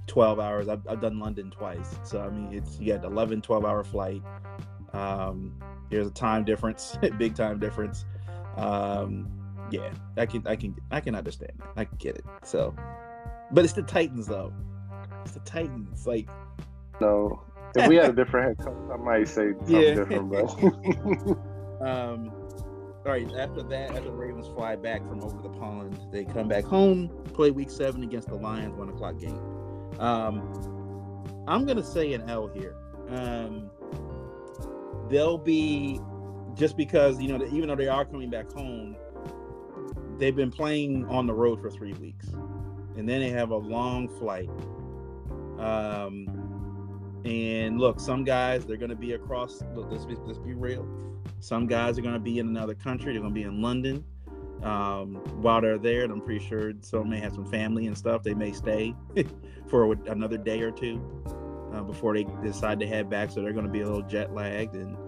[0.06, 0.68] 12 hours.
[0.68, 4.22] I've, I've done London twice, so I mean, it's you got 11, 12 hour flight.
[4.92, 5.54] Um,
[5.90, 8.04] there's a time difference, big time difference.
[8.56, 9.30] Um,
[9.70, 11.68] yeah, I can I can I can understand that.
[11.76, 12.24] I can get it.
[12.42, 12.74] So,
[13.52, 14.52] but it's the Titans though.
[15.24, 16.06] It's the Titans.
[16.06, 16.28] Like,
[17.00, 17.42] no,
[17.76, 19.94] if we had a different head coach, I might say something yeah.
[19.94, 20.30] different.
[20.30, 20.46] But
[21.87, 22.33] um,
[23.04, 23.28] all right.
[23.37, 27.09] After that, after the Ravens fly back from over the pond, they come back home,
[27.33, 29.40] play Week Seven against the Lions, one o'clock game.
[29.98, 32.76] Um, I'm gonna say an L here.
[33.09, 33.70] Um,
[35.09, 36.00] they'll be
[36.54, 38.96] just because you know even though they are coming back home,
[40.18, 42.28] they've been playing on the road for three weeks.
[42.96, 44.50] and then they have a long flight.
[45.59, 46.39] Um,
[47.24, 49.62] and look, some guys they're going to be across.
[49.74, 50.87] Look, let's be, let's be real.
[51.40, 53.12] Some guys are going to be in another country.
[53.12, 54.04] They're going to be in London.
[54.62, 58.22] Um, while they're there, and I'm pretty sure some may have some family and stuff.
[58.22, 58.94] They may stay
[59.68, 61.00] for another day or two
[61.72, 63.30] uh, before they decide to head back.
[63.30, 64.74] So they're going to be a little jet lagged.
[64.74, 64.98] And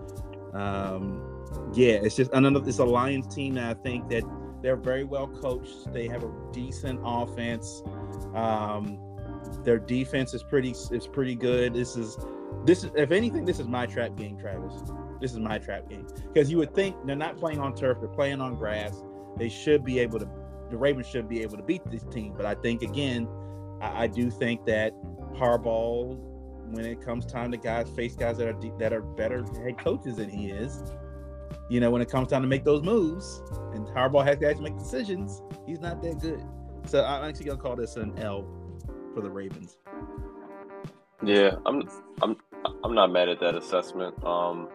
[0.55, 1.45] um,
[1.75, 2.67] yeah, it's just another.
[2.67, 4.23] It's a Lions team that I think that
[4.63, 5.93] they're very well coached.
[5.93, 7.83] They have a decent offense.
[8.35, 8.99] Um,
[9.59, 11.75] their defense is pretty is pretty good.
[11.75, 12.19] This is
[12.65, 14.75] this is if anything, this is my trap game, Travis.
[15.21, 18.09] This is my trap game because you would think they're not playing on turf; they're
[18.09, 19.03] playing on grass.
[19.37, 20.29] They should be able to.
[20.71, 23.29] The Ravens should be able to beat this team, but I think again,
[23.81, 24.95] I, I do think that
[25.35, 26.17] Harbaugh,
[26.71, 30.17] when it comes time to guys face guys that are that are better head coaches
[30.17, 30.83] than he is,
[31.69, 33.43] you know, when it comes time to make those moves,
[33.75, 36.43] and Harbaugh has to actually make decisions, he's not that good.
[36.87, 38.47] So I'm actually gonna call this an L
[39.15, 39.77] for the Ravens.
[41.25, 41.89] Yeah, I'm
[42.21, 42.37] I'm
[42.85, 44.23] I'm not mad at that assessment.
[44.25, 44.69] Um,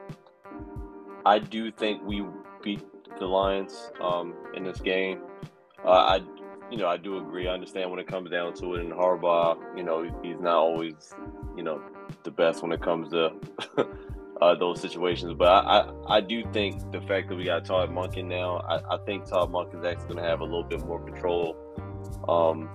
[1.25, 2.25] I do think we
[2.63, 2.83] beat
[3.19, 5.21] the Lions um, in this game.
[5.83, 6.19] Uh, I
[6.71, 7.47] you know I do agree.
[7.47, 8.81] I understand when it comes down to it.
[8.81, 11.13] And Harbaugh, you know, he's not always
[11.57, 11.81] you know
[12.23, 13.33] the best when it comes to.
[14.41, 15.33] uh, those situations.
[15.37, 18.95] But I, I, I, do think the fact that we got Todd Monken now, I,
[18.95, 21.55] I think Todd Monken is actually going to have a little bit more control
[22.29, 22.69] um,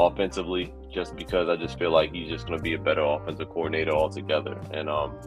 [0.00, 3.48] offensively just because I just feel like he's just going to be a better offensive
[3.48, 4.60] coordinator altogether.
[4.72, 5.18] And um,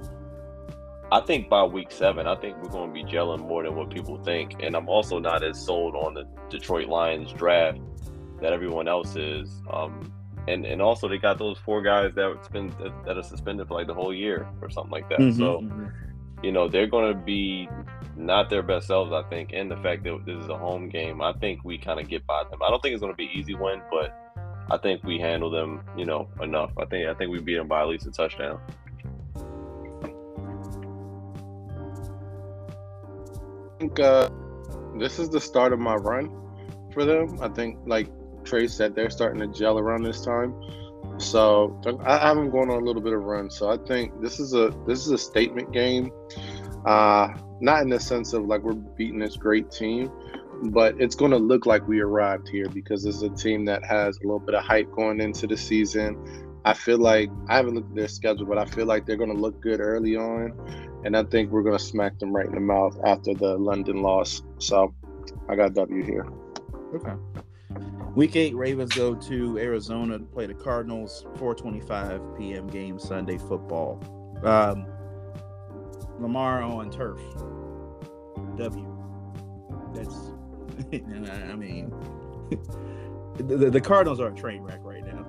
[1.12, 3.89] I think by week seven, I think we're going to be gelling more than what
[3.89, 4.62] people think.
[4.62, 7.80] And I'm also not as sold on the Detroit Lions draft
[8.41, 9.62] that everyone else is.
[9.71, 10.12] Um,
[10.47, 12.73] and and also they got those four guys that been
[13.06, 15.19] that are suspended for like the whole year or something like that.
[15.19, 15.86] Mm-hmm, so, mm-hmm.
[16.43, 17.69] you know, they're going to be
[18.17, 19.52] not their best selves, I think.
[19.54, 22.26] And the fact that this is a home game, I think we kind of get
[22.28, 22.62] by them.
[22.62, 24.23] I don't think it's going to be easy win, but
[24.71, 26.71] I think we handle them, you know, enough.
[26.78, 28.60] I think I think we beat them by at least a touchdown.
[33.65, 34.30] I think uh,
[34.97, 36.32] this is the start of my run
[36.93, 37.39] for them.
[37.41, 38.08] I think, like
[38.43, 40.54] Trey said, they're starting to gel around this time.
[41.17, 43.49] So I have them going on a little bit of run.
[43.49, 46.12] So I think this is a this is a statement game.
[46.86, 47.30] Uh,
[47.62, 50.12] not in the sense of like we're beating this great team,
[50.71, 54.17] but it's going to look like we arrived here because it's a team that has
[54.17, 56.17] a little bit of hype going into the season.
[56.65, 59.34] I feel like I haven't looked at their schedule, but I feel like they're going
[59.34, 60.54] to look good early on,
[61.04, 64.02] and I think we're going to smack them right in the mouth after the London
[64.02, 64.41] loss.
[64.60, 64.93] So
[65.49, 66.26] I got W here.
[66.95, 67.13] Okay.
[68.15, 71.26] Week eight, Ravens go to Arizona to play the Cardinals.
[71.36, 72.67] 4:25 p.m.
[72.67, 73.99] game Sunday football.
[74.43, 74.86] Um,
[76.19, 77.19] Lamar on turf.
[78.56, 78.93] W.
[79.93, 80.33] That's
[81.52, 81.94] I mean,
[83.38, 85.26] the, the Cardinals are a train wreck right now.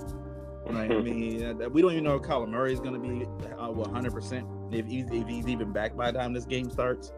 [0.66, 0.90] Right?
[0.90, 3.68] I mean, uh, we don't even know if Kyler Murray is going to be uh,
[3.68, 7.12] 100% if he's, if he's even back by the time this game starts.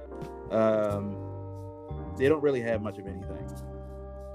[0.51, 1.17] Um,
[2.17, 3.49] they don't really have much of anything.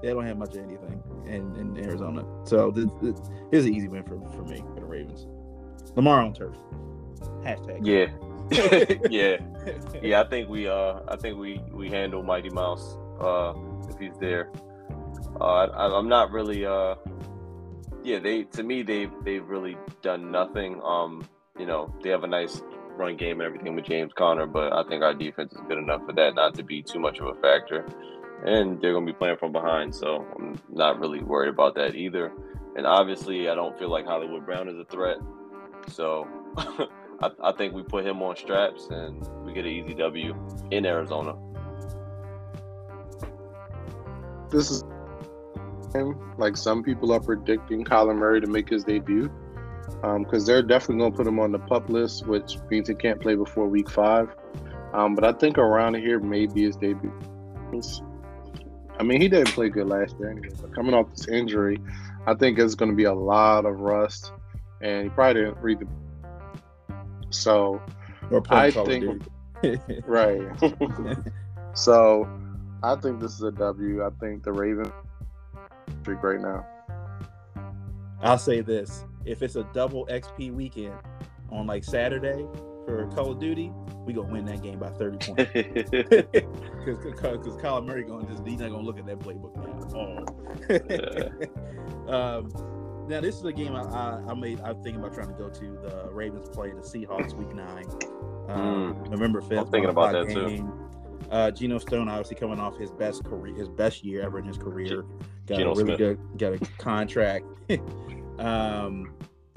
[0.02, 2.24] They don't have much of anything in, in Arizona.
[2.44, 5.26] So this, this, here's an easy win for, for me, for the Ravens.
[5.94, 6.56] Lamar on turf.
[7.44, 7.80] Hashtag.
[7.82, 8.08] Yeah.
[9.10, 9.36] yeah.
[10.02, 12.96] Yeah, I think we uh I think we we handle Mighty Mouse.
[13.20, 13.54] Uh
[13.94, 14.50] if he's there.
[15.40, 16.64] Uh, I, am not really.
[16.64, 16.94] Uh,
[18.02, 20.80] yeah, they to me they've they've really done nothing.
[20.82, 21.26] Um,
[21.58, 22.62] you know, they have a nice
[22.96, 26.04] run game and everything with James Conner, but I think our defense is good enough
[26.06, 27.86] for that not to be too much of a factor.
[28.44, 31.94] And they're going to be playing from behind, so I'm not really worried about that
[31.94, 32.32] either.
[32.76, 35.18] And obviously, I don't feel like Hollywood Brown is a threat,
[35.86, 36.26] so
[36.56, 40.34] I, I think we put him on straps and we get an easy W
[40.72, 41.36] in Arizona
[44.52, 44.84] this is
[46.38, 49.30] like some people are predicting Kyler Murray to make his debut
[50.00, 52.94] because um, they're definitely going to put him on the pup list, which means he
[52.94, 54.34] can't play before week five.
[54.94, 57.12] Um, but I think around here maybe his debut.
[58.98, 60.54] I mean, he didn't play good last year anyway.
[60.60, 61.78] But coming off this injury,
[62.26, 64.32] I think it's going to be a lot of rust,
[64.80, 65.86] and he probably didn't read the.
[67.30, 67.80] So,
[68.50, 69.22] I think
[70.06, 70.42] right.
[71.74, 72.28] so
[72.82, 74.04] I think this is a W.
[74.04, 74.92] I think the Ravens
[76.06, 76.66] right now.
[78.20, 80.94] I'll say this: if it's a double XP weekend
[81.50, 82.46] on like Saturday
[82.84, 83.72] for Call of Duty,
[84.04, 85.52] we gonna win that game by thirty points.
[86.84, 89.68] Because because Kyler Murray going just he's not gonna look at that playbook now
[92.12, 94.60] um, now this is a game I, I, I, made.
[94.62, 95.78] I'm thinking about trying to go to.
[95.80, 97.84] The Ravens play the Seahawks week nine,
[98.48, 99.10] um, mm.
[99.10, 99.58] November fifth.
[99.60, 100.66] I'm thinking about that game.
[100.66, 100.91] too
[101.32, 104.58] Uh, Geno Stone obviously coming off his best career, his best year ever in his
[104.58, 105.06] career.
[105.46, 105.98] Got Geno a really Smith.
[105.98, 107.46] good, got a contract.
[108.38, 109.14] um,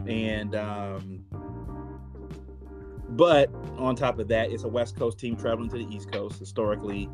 [0.08, 1.26] and um,
[3.10, 6.40] but on top of that, it's a West Coast team traveling to the East Coast.
[6.40, 7.10] Historically,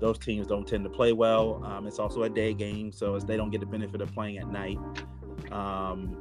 [0.00, 1.62] those teams don't tend to play well.
[1.62, 4.48] Um, it's also a day game, so they don't get the benefit of playing at
[4.48, 4.78] night.
[5.52, 6.16] Um,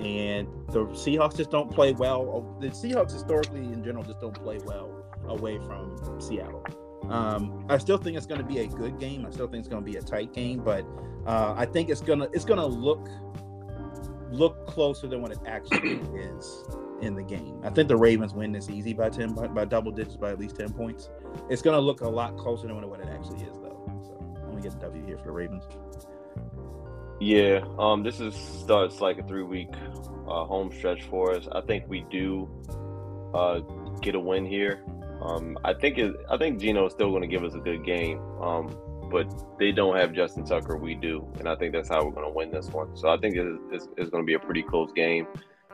[0.00, 2.58] and the Seahawks just don't play well.
[2.60, 6.66] The Seahawks historically, in general, just don't play well away from Seattle.
[7.10, 9.24] Um, I still think it's going to be a good game.
[9.26, 10.84] I still think it's going to be a tight game, but
[11.26, 13.08] uh, I think it's gonna it's gonna look
[14.30, 16.64] look closer than what it actually is
[17.02, 17.60] in the game.
[17.64, 20.38] I think the Ravens win this easy by ten by, by double digits by at
[20.38, 21.10] least ten points.
[21.50, 23.82] It's gonna look a lot closer than what it actually is, though.
[24.04, 25.64] So I'm gonna get a W here for the Ravens.
[27.18, 29.70] Yeah, um, this is starts like a three week
[30.28, 31.48] uh, home stretch for us.
[31.50, 32.48] I think we do
[33.34, 33.60] uh,
[34.00, 34.84] get a win here.
[35.20, 37.84] Um, I think it, I think Gino is still going to give us a good
[37.84, 38.76] game, um,
[39.10, 39.26] but
[39.58, 40.76] they don't have Justin Tucker.
[40.76, 42.96] We do, and I think that's how we're going to win this one.
[42.96, 45.26] So I think it, it's, it's going to be a pretty close game,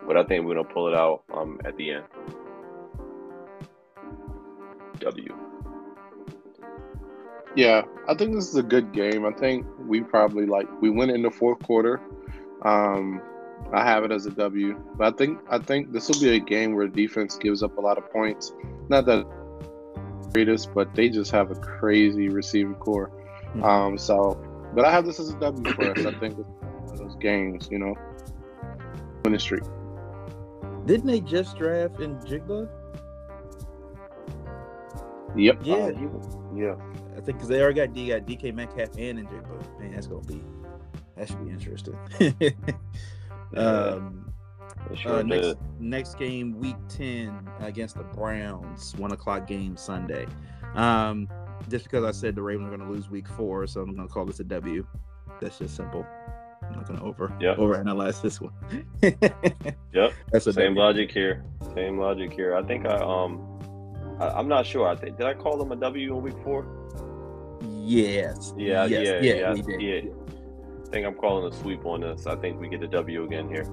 [0.06, 2.04] but I think we're going to pull it out um, at the end.
[5.00, 5.36] W.
[7.54, 9.26] Yeah, I think this is a good game.
[9.26, 12.00] I think we probably like we went in the fourth quarter.
[12.62, 13.20] Um,
[13.72, 16.40] I have it as a W, but I think I think this will be a
[16.40, 18.52] game where defense gives up a lot of points.
[18.88, 19.26] Not that
[20.32, 23.08] greatest, but they just have a crazy receiving corps.
[23.52, 23.64] Hmm.
[23.64, 24.38] Um, so,
[24.74, 26.04] but I have this as a W for us.
[26.06, 26.38] I think
[26.90, 27.94] it's those games, you know,
[29.24, 29.62] winning streak.
[30.86, 32.68] Didn't they just draft Njigba?
[35.36, 35.60] Yep.
[35.64, 35.90] Yeah, Uh,
[36.54, 36.74] yeah.
[37.16, 39.80] I think because they already got D got DK Metcalf and Njigba.
[39.80, 40.42] Man, that's gonna be
[41.16, 41.96] that should be interesting.
[43.56, 44.32] um,
[44.94, 50.26] sure uh, next next game, week ten against the Browns, one o'clock game Sunday.
[50.74, 51.28] Um,
[51.68, 54.06] just because I said the Ravens are going to lose week four, so I'm going
[54.08, 54.86] to call this a W.
[55.40, 56.04] That's just simple.
[56.62, 57.54] I'm not going to over Yeah.
[57.56, 58.52] overanalyze this one.
[59.92, 60.12] Yep.
[60.32, 60.78] That's Same W.
[60.80, 61.44] logic here.
[61.74, 62.54] Same logic here.
[62.56, 64.86] I think I um, I, I'm not sure.
[64.88, 66.66] I think did I call them a W in week four?
[67.84, 68.54] Yes.
[68.56, 69.06] Yeah, Yes.
[69.22, 70.10] yeah, yeah, yeah, yeah.
[70.92, 72.26] I think I'm calling a sweep on this.
[72.26, 73.64] I think we get a W again here.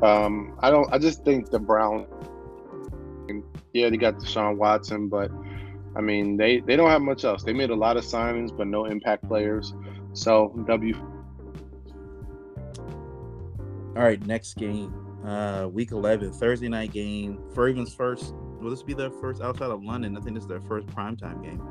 [0.00, 0.88] Um, I don't.
[0.92, 2.06] I just think the Browns.
[3.72, 5.32] Yeah, they got Deshaun Watson, but
[5.96, 7.42] I mean, they they don't have much else.
[7.42, 9.74] They made a lot of signings, but no impact players.
[10.12, 10.94] So W.
[13.96, 14.94] All right, next game,
[15.26, 17.40] uh, week eleven, Thursday night game.
[17.56, 18.34] Ravens first.
[18.66, 20.16] Will this be their first outside of London?
[20.16, 21.62] I think this is their first primetime game.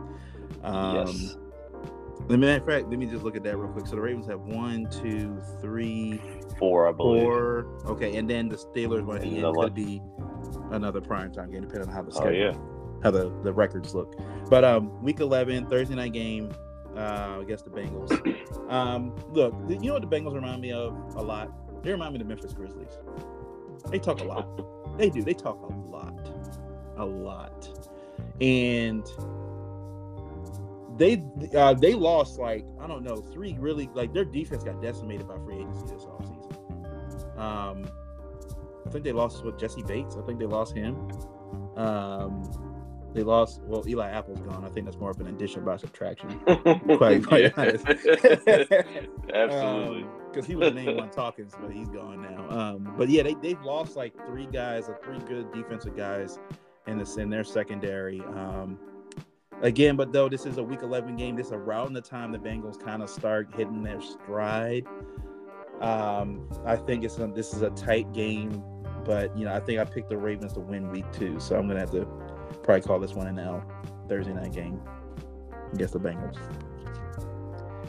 [0.64, 1.36] Um, yes.
[2.30, 3.86] Let me, in fact, let me just look at that real quick.
[3.86, 6.22] So the Ravens have one, two, three,
[6.58, 7.24] Four, I believe.
[7.24, 7.68] four.
[7.88, 10.02] Okay, and then the Steelers one the And end the could be
[10.72, 12.54] another primetime game, depending on how the Oh schedule, yeah.
[13.04, 14.16] how the, the records look.
[14.50, 16.54] But um, week eleven, Thursday night game
[16.96, 18.72] uh, against the Bengals.
[18.72, 21.52] Um, look, you know what the Bengals remind me of a lot?
[21.84, 22.98] They remind me of the Memphis Grizzlies.
[23.92, 24.48] They talk a lot.
[24.98, 25.22] They do.
[25.24, 26.14] They talk a lot,
[26.98, 27.68] a lot,
[28.42, 29.06] and
[30.98, 31.22] they
[31.56, 35.38] uh, they lost like I don't know three really like their defense got decimated by
[35.40, 37.38] free agency this offseason.
[37.38, 37.86] Um,
[38.86, 40.16] I think they lost with Jessie Bates.
[40.16, 40.96] I think they lost him.
[41.76, 42.44] Um,
[43.14, 43.62] they lost.
[43.64, 44.64] Well, Eli Apple's gone.
[44.64, 46.30] I think that's more of an addition by subtraction.
[46.98, 47.86] Quite- quite honest.
[49.34, 50.06] Absolutely.
[50.32, 52.50] Because he was the main one talking, but he's gone now.
[52.50, 56.40] Um, but yeah, they they've lost like three guys, like three good defensive guys
[56.88, 58.22] in this in their secondary.
[58.22, 58.80] Um,
[59.62, 62.38] again, but though this is a week eleven game, this is around the time the
[62.38, 64.86] Bengals kind of start hitting their stride.
[65.82, 68.64] Um, I think it's a, this is a tight game,
[69.04, 71.68] but you know I think I picked the Ravens to win week two, so I'm
[71.68, 72.06] gonna have to
[72.64, 73.64] probably call this one an L.
[74.08, 74.80] Thursday night game
[75.74, 76.38] against the Bengals.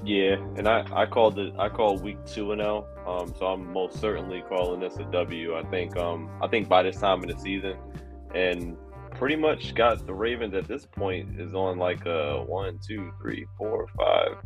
[0.04, 2.88] Yeah, and I I called it I called week two and L.
[3.06, 5.56] Um, so I'm most certainly calling this a W.
[5.56, 7.76] I think um I think by this time in the season,
[8.35, 8.76] and
[9.18, 13.47] pretty much got the Ravens at this point is on like a one, two, three,
[13.57, 14.36] four, five.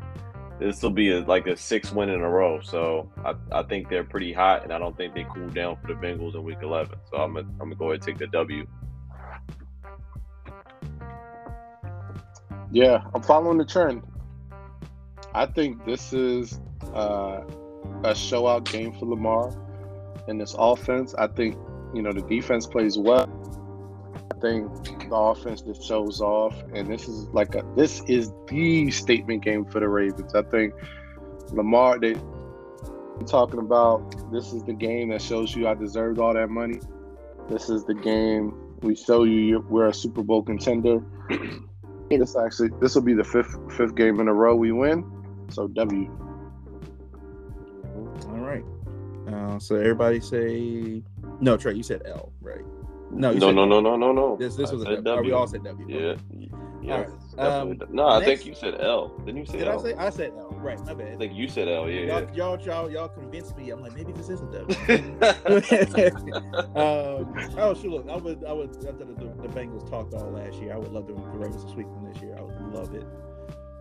[0.58, 2.60] This will be a, like a six win in a row.
[2.60, 5.88] So I, I think they're pretty hot, and I don't think they cool down for
[5.88, 6.98] the Bengals in week eleven.
[7.10, 8.66] So I'm gonna I'm gonna go ahead and take the W.
[12.72, 14.02] Yeah, I'm following the trend.
[15.34, 16.60] I think this is
[16.94, 17.42] uh,
[18.04, 19.52] a show out game for Lamar
[20.28, 21.14] in this offense.
[21.14, 21.56] I think,
[21.94, 23.28] you know, the defense plays well.
[24.14, 26.54] I think the offense just shows off.
[26.72, 30.34] And this is like a this is the statement game for the Ravens.
[30.34, 30.74] I think
[31.52, 32.14] Lamar they
[33.26, 36.80] talking about this is the game that shows you I deserved all that money.
[37.48, 41.02] This is the game we show you we're a Super Bowl contender.
[42.10, 45.04] this actually this will be the fifth fifth game in a row we win.
[45.50, 46.10] So W.
[48.26, 48.64] All right.
[49.28, 51.02] Uh, so everybody say
[51.40, 51.56] no.
[51.56, 52.64] Trey, you said L, right?
[53.10, 54.36] No, you No, said no, no, no, no, no.
[54.36, 55.86] This this I was a said Oh, we all said W.
[55.88, 56.14] Yeah.
[56.82, 56.94] Yeah.
[56.94, 57.10] All right.
[57.38, 59.08] Um, no, I next- think you said L.
[59.26, 59.78] Didn't you say Did I L?
[59.80, 60.48] say I said L?
[60.60, 61.14] Right, my bad.
[61.14, 61.88] I think you said L.
[61.90, 62.20] Yeah.
[62.20, 63.70] Y'all, y'all, y'all, y'all convinced me.
[63.70, 64.76] I'm like, maybe this is a W.
[64.88, 65.34] yeah.
[66.74, 67.90] um, oh, sure.
[67.90, 68.70] Look, I would, I would.
[68.76, 71.64] After the, the, the Bengals talked all last year, I would love the, the Ravens
[71.64, 72.36] to sweep them this year.
[72.38, 73.04] I would love it.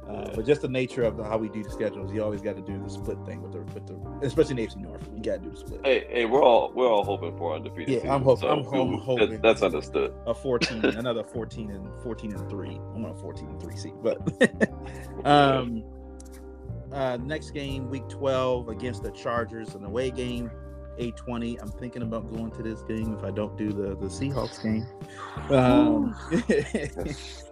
[0.09, 2.55] Uh, but just the nature of the, how we do the schedules, you always got
[2.55, 5.07] to do the split thing with the, with the, especially in AFC North.
[5.15, 5.81] You got to do the split.
[5.83, 7.89] hey, hey, we're all we're all hoping for undefeated.
[7.89, 8.47] Yeah, season, I'm hoping- so
[8.81, 9.29] I'm we- hoping.
[9.33, 10.13] That, that's understood.
[10.25, 12.79] A 14, another 14 and 14 and three.
[12.95, 14.17] I'm on a 14 and three seat, but
[15.25, 15.83] um,
[16.91, 20.49] uh, next game, week 12 against the Chargers, an away game.
[20.97, 21.57] 820.
[21.61, 24.85] I'm thinking about going to this game if I don't do the the Seahawks game.
[25.49, 27.43] Um, That's,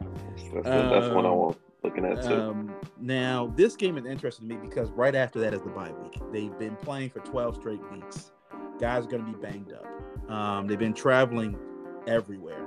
[0.53, 2.25] that's, that's one I Um, want looking at.
[2.31, 5.91] Um, now, this game is interesting to me because right after that is the bye
[6.03, 6.19] week.
[6.31, 8.31] They've been playing for 12 straight weeks.
[8.79, 10.31] Guys are going to be banged up.
[10.31, 11.57] Um, they've been traveling
[12.05, 12.65] everywhere.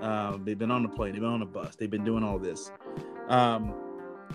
[0.00, 2.38] Um, they've been on the plane, they've been on the bus, they've been doing all
[2.38, 2.70] this.
[3.28, 3.74] Um,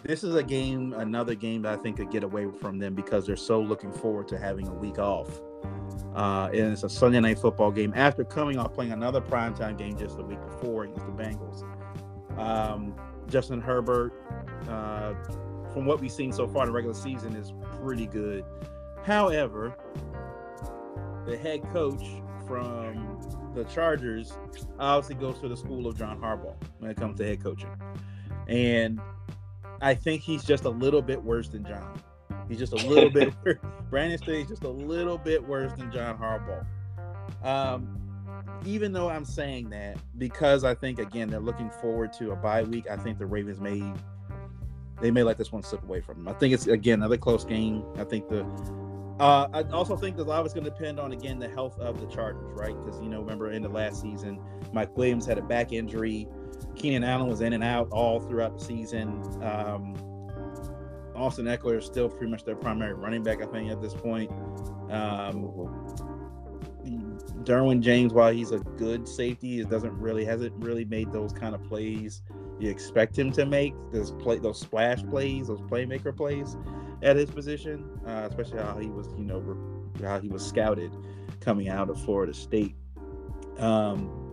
[0.04, 3.26] this is a game, another game that I think could get away from them because
[3.26, 5.42] they're so looking forward to having a week off.
[6.16, 9.98] Uh, and it's a Sunday night football game after coming off playing another primetime game
[9.98, 11.64] just the week before against the Bengals.
[12.38, 12.94] Um,
[13.28, 14.14] Justin Herbert,
[14.70, 15.14] uh,
[15.74, 18.46] from what we've seen so far in the regular season, is pretty good.
[19.04, 19.76] However,
[21.26, 22.04] the head coach
[22.48, 23.20] from
[23.56, 24.34] the Chargers
[24.80, 27.70] obviously goes to the school of John Harbaugh when it comes to head coaching.
[28.48, 29.00] And
[29.82, 32.00] I think he's just a little bit worse than John.
[32.50, 33.34] He's just a little bit.
[33.90, 36.66] Brandon Staley's just a little bit worse than John Harbaugh.
[37.44, 38.00] Um,
[38.66, 42.64] even though I'm saying that, because I think again they're looking forward to a bye
[42.64, 43.82] week, I think the Ravens may
[45.04, 46.34] they may let this one slip away from them.
[46.34, 47.84] I think it's again another close game.
[47.98, 48.44] I think the
[49.20, 52.00] uh, I also think that a lot going to depend on again the health of
[52.00, 52.74] the Chargers, right?
[52.84, 54.40] Because you know, remember in the last season,
[54.72, 56.28] Mike Williams had a back injury.
[56.76, 59.22] Keenan Allen was in and out all throughout the season.
[59.44, 59.94] Um,
[61.16, 64.32] Austin Ekeler is still pretty much their primary running back, I think, at this point.
[64.90, 65.52] Um,
[67.44, 71.54] Derwin James, while he's a good safety, it doesn't really hasn't really made those kind
[71.54, 72.24] of plays
[72.60, 73.74] you expect him to make.
[73.92, 76.56] Those play those splash plays, those playmaker plays
[77.02, 79.58] at his position, uh, especially how he was, you know,
[80.02, 80.96] how he was scouted
[81.40, 82.76] coming out of Florida State.
[83.58, 84.24] Um,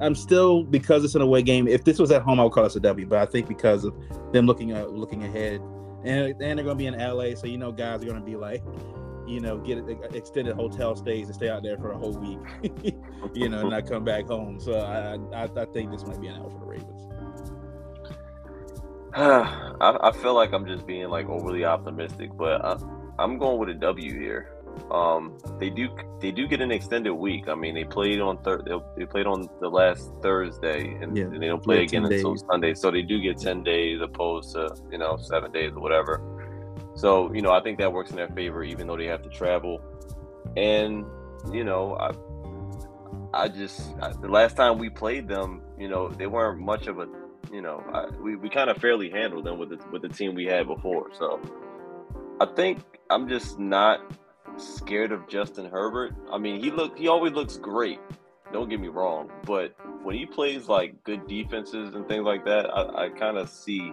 [0.00, 1.66] I'm still because it's an away game.
[1.66, 3.06] If this was at home, I would call this a W.
[3.06, 3.94] But I think because of
[4.32, 5.60] them looking at looking ahead,
[6.04, 8.24] and and they're going to be in LA, so you know guys are going to
[8.24, 8.62] be like,
[9.28, 9.78] you know, get
[10.14, 12.94] extended hotel stays and stay out there for a whole week,
[13.34, 14.58] you know, and not come back home.
[14.58, 17.02] So I, I I think this might be an L for the Ravens.
[19.14, 22.76] I, I feel like I'm just being like overly optimistic, but I,
[23.18, 24.52] I'm going with a W here.
[24.92, 25.88] Um, they do
[26.20, 27.48] they do get an extended week.
[27.48, 31.24] I mean, they played on thir- they, they played on the last Thursday, and, Yeah,
[31.24, 32.44] and they don't play yeah, again 10 until days.
[32.50, 32.74] Sunday.
[32.74, 36.22] So they do get ten days opposed to you know seven days or whatever.
[36.98, 39.28] So you know, I think that works in their favor, even though they have to
[39.28, 39.80] travel.
[40.56, 41.06] And
[41.52, 46.26] you know, I I just I, the last time we played them, you know, they
[46.26, 47.06] weren't much of a
[47.52, 50.34] you know, I, we, we kind of fairly handled them with the, with the team
[50.34, 51.10] we had before.
[51.16, 51.40] So
[52.40, 52.80] I think
[53.10, 54.00] I'm just not
[54.56, 56.16] scared of Justin Herbert.
[56.32, 58.00] I mean, he look he always looks great.
[58.52, 59.72] Don't get me wrong, but
[60.02, 63.92] when he plays like good defenses and things like that, I, I kind of see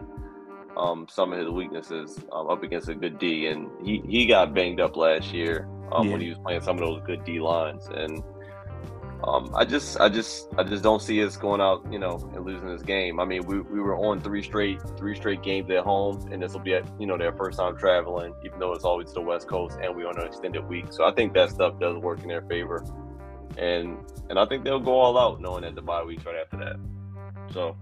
[0.77, 4.53] um, some of his weaknesses um, up against a good D, and he, he got
[4.53, 7.87] banged up last year um, when he was playing some of those good D lines,
[7.87, 8.23] and
[9.23, 12.45] um, I just, I just, I just don't see us going out, you know, and
[12.45, 13.19] losing this game.
[13.19, 16.53] I mean, we, we were on three straight, three straight games at home, and this
[16.53, 19.47] will be, at, you know, their first time traveling, even though it's always the West
[19.47, 20.87] Coast, and we're on an extended week.
[20.91, 22.85] So I think that stuff does work in their favor,
[23.57, 23.97] and
[24.29, 26.75] and I think they'll go all out, knowing that the bye weeks right after that.
[27.51, 27.75] So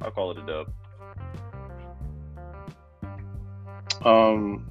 [0.00, 0.72] I'll call it a dub.
[4.04, 4.66] Um,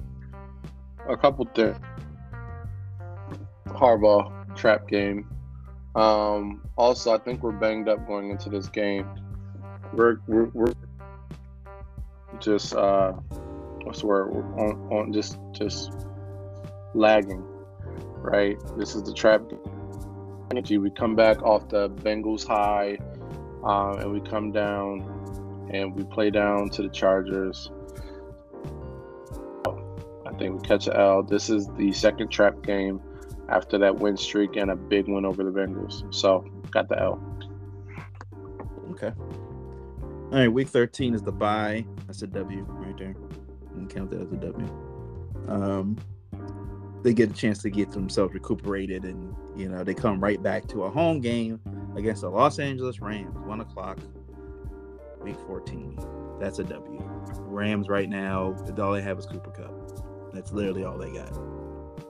[1.08, 1.76] a couple things.
[3.68, 5.28] Harbaugh trap game.
[5.94, 9.06] Um, also, I think we're banged up going into this game.
[9.92, 10.72] We're we're, we're
[12.40, 13.12] just uh,
[13.82, 14.32] what's the word?
[14.32, 15.92] We're on, on just just
[16.94, 17.44] lagging,
[18.16, 18.56] right?
[18.76, 19.60] This is the trap game.
[20.50, 20.78] Energy.
[20.78, 22.98] We come back off the Bengals high,
[23.64, 27.70] um, and we come down, and we play down to the Chargers.
[30.50, 31.22] We catch a L.
[31.22, 33.00] This is the second trap game
[33.48, 36.12] after that win streak and a big win over the Bengals.
[36.14, 37.22] So got the L.
[38.90, 39.12] Okay.
[40.32, 41.84] All right, week 13 is the bye.
[42.06, 43.08] That's a W right there.
[43.08, 44.66] You can count that as a W.
[45.48, 45.96] Um,
[47.02, 50.68] they get a chance to get themselves recuperated, and you know they come right back
[50.68, 51.60] to a home game
[51.96, 53.98] against the Los Angeles Rams, one o'clock,
[55.20, 55.98] week 14.
[56.40, 57.02] That's a W.
[57.40, 59.81] Rams right now, all they have is Cooper Kupp.
[60.32, 61.30] That's literally all they got,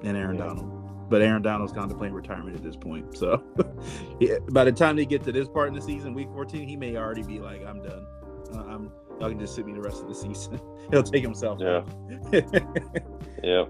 [0.03, 0.47] and Aaron Yeah.
[0.47, 0.79] Donald.
[1.11, 3.19] But Aaron Donald's contemplating retirement at this point.
[3.19, 3.43] So,
[4.21, 6.75] yeah, by the time they get to this part in the season, week 14, he
[6.77, 8.07] may already be like, "I'm done.
[8.55, 10.59] Uh, I'm y'all can just sit me the rest of the season."
[10.91, 11.59] He'll take himself.
[11.61, 11.83] Yeah.
[13.43, 13.65] Yeah,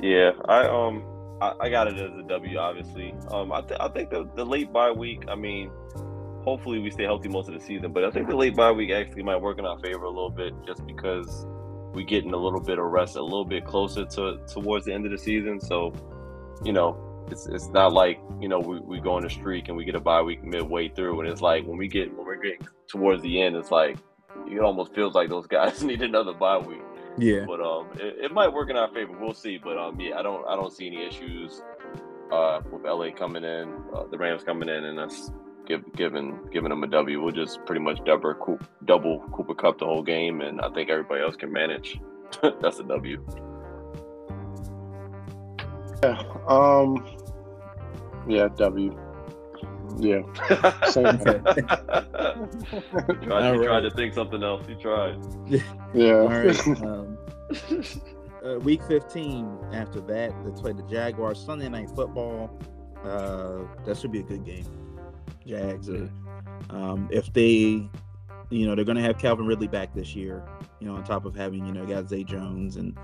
[0.00, 0.32] yeah.
[0.46, 1.04] I um,
[1.40, 2.58] I, I got it as a W.
[2.58, 5.22] Obviously, um, I, th- I think the, the late bye week.
[5.28, 5.70] I mean,
[6.42, 8.90] hopefully we stay healthy most of the season, but I think the late bye week
[8.90, 11.46] actually might work in our favor a little bit, just because
[11.94, 15.04] we getting a little bit of rest, a little bit closer to towards the end
[15.06, 15.60] of the season.
[15.60, 15.92] So,
[16.64, 19.76] you know, it's it's not like you know we, we go on a streak and
[19.76, 22.36] we get a bye week midway through, and it's like when we get when we're
[22.36, 23.96] getting towards the end, it's like
[24.46, 26.82] it almost feels like those guys need another bye week.
[27.18, 27.44] yeah.
[27.46, 29.16] But um, it, it might work in our favor.
[29.18, 29.58] We'll see.
[29.58, 31.62] But um, yeah, I don't I don't see any issues
[32.30, 35.30] uh with LA coming in, uh, the Rams coming in, and us
[35.66, 37.22] give, giving giving them a W.
[37.22, 40.90] We'll just pretty much double Coop, double Cooper Kupp the whole game, and I think
[40.90, 42.00] everybody else can manage.
[42.60, 43.24] That's a W.
[46.02, 46.22] Yeah.
[46.48, 47.06] Um.
[48.28, 48.48] Yeah.
[48.56, 48.98] W.
[49.98, 50.22] Yeah.
[50.88, 51.22] Same you
[53.22, 54.66] tried, All you tried to think something else.
[54.68, 55.18] You tried.
[55.94, 56.14] Yeah.
[56.14, 56.66] All right.
[56.82, 57.18] Um,
[58.44, 62.58] uh, week 15 after that, they play the Jaguars Sunday night football.
[63.04, 64.64] Uh, that should be a good game.
[65.46, 65.88] Jags.
[65.88, 66.08] Are,
[66.70, 67.88] um, if they,
[68.50, 70.42] you know, they're going to have Calvin Ridley back this year.
[70.80, 72.96] You know, on top of having you know got Zay Jones and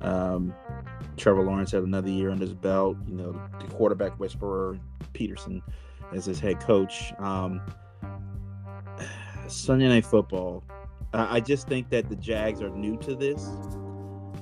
[0.00, 0.54] um,
[1.16, 2.96] Trevor Lawrence had another year under his belt.
[3.06, 4.78] You know, the quarterback whisperer
[5.14, 5.62] Pederson
[6.12, 7.12] as his head coach.
[7.18, 7.60] Um,
[9.48, 10.64] Sunday night football.
[11.12, 13.48] I I just think that the Jags are new to this.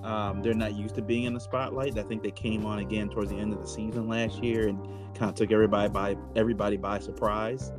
[0.03, 1.99] Um, they're not used to being in the spotlight.
[1.99, 4.83] I think they came on again towards the end of the season last year and
[5.15, 7.73] kind of took everybody by everybody by surprise.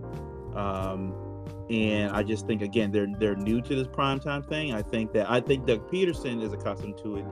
[0.55, 1.15] Um,
[1.69, 4.73] and I just think again they're they're new to this primetime thing.
[4.73, 7.25] I think that I think Doug Pederson is accustomed to it,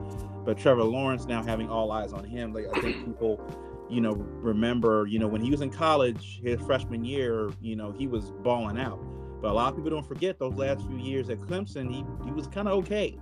[0.44, 2.52] but Trevor Lawrence now having all eyes on him.
[2.52, 3.40] Like I think people,
[3.88, 7.92] you know, remember you know when he was in college his freshman year, you know
[7.92, 8.98] he was balling out.
[9.40, 12.30] But a lot of people don't forget those last few years at Clemson, he, he
[12.30, 13.18] was kind of okay.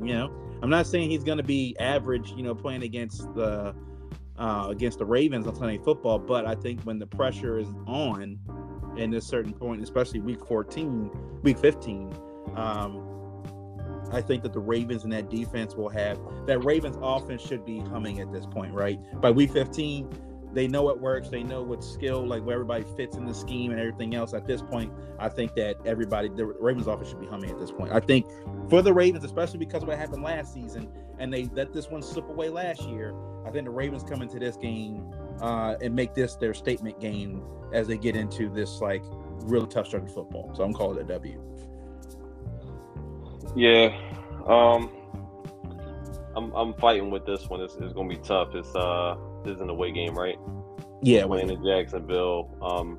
[0.00, 3.74] You know, I'm not saying he's going to be average, you know, playing against the
[4.38, 8.38] uh, against the Ravens on Sunday football, but I think when the pressure is on
[8.96, 11.10] in this certain point, especially week 14,
[11.42, 12.14] week 15,
[12.54, 13.02] um,
[14.12, 17.80] I think that the Ravens and that defense will have that Ravens offense should be
[17.80, 18.98] humming at this point, right?
[19.20, 20.08] By week 15,
[20.56, 23.72] they know what works, they know what skill, like where everybody fits in the scheme
[23.72, 24.32] and everything else.
[24.32, 27.70] At this point, I think that everybody, the Ravens offense should be humming at this
[27.70, 27.92] point.
[27.92, 28.26] I think
[28.70, 30.88] for the Ravens, especially because of what happened last season,
[31.18, 33.14] and they let this one slip away last year.
[33.46, 35.04] I think the Ravens come into this game
[35.42, 37.42] uh, and make this their statement game
[37.74, 39.02] as they get into this like
[39.44, 40.50] really tough stretch of football.
[40.54, 41.38] So I'm calling it a W.
[43.54, 43.94] Yeah.
[44.46, 44.90] Um
[46.34, 47.60] I'm I'm fighting with this one.
[47.60, 48.54] It's, it's gonna be tough.
[48.54, 49.16] It's uh
[49.46, 50.38] this is an away game, right?
[51.02, 52.50] Yeah, Playing in Jacksonville.
[52.62, 52.98] Um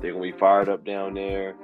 [0.00, 1.54] they're gonna be fired up down there.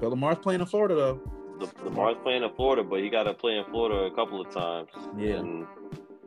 [0.00, 1.20] Bill Lamar's playing in Florida though.
[1.58, 4.88] The Lamar's playing in Florida, but he gotta play in Florida a couple of times.
[5.16, 5.34] Yeah.
[5.36, 5.66] And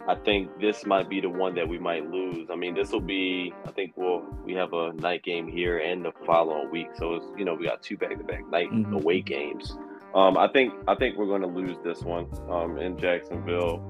[0.08, 2.50] I think this might be the one that we might lose.
[2.52, 3.54] I mean, this will be.
[3.66, 7.26] I think we'll we have a night game here and the following week, so it's
[7.38, 8.94] you know we got two back to back night Mhm.
[8.94, 9.78] away games.
[10.14, 13.82] Um, I think I think we're going to lose this one um, in Jacksonville.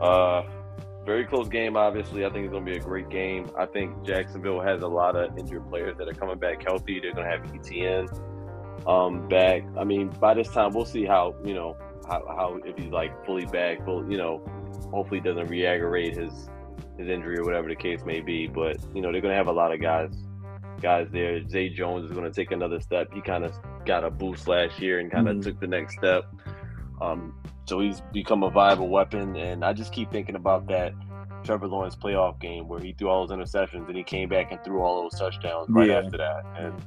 [0.00, 0.42] Uh,
[1.06, 2.26] very close game, obviously.
[2.26, 3.48] I think it's going to be a great game.
[3.58, 7.00] I think Jacksonville has a lot of injured players that are coming back healthy.
[7.00, 9.62] They're going to have ETN um, back.
[9.78, 11.76] I mean, by this time, we'll see how you know
[12.08, 14.42] how, how if he's like fully back, full, you know,
[14.92, 16.50] hopefully doesn't re-aggravate his
[16.98, 18.46] his injury or whatever the case may be.
[18.48, 20.10] But you know, they're going to have a lot of guys
[20.82, 21.46] guys there.
[21.48, 23.08] Zay Jones is going to take another step.
[23.14, 23.52] He kind of
[23.86, 25.42] got a boost last year and kind of Mhm.
[25.44, 26.24] took the next step.
[27.00, 27.34] Um,
[27.66, 29.36] so he's become a viable weapon.
[29.36, 30.92] And I just keep thinking about that
[31.44, 34.62] Trevor Lawrence playoff game where he threw all those interceptions and he came back and
[34.64, 35.98] threw all those touchdowns right Yeah.
[35.98, 36.44] after that.
[36.58, 36.82] And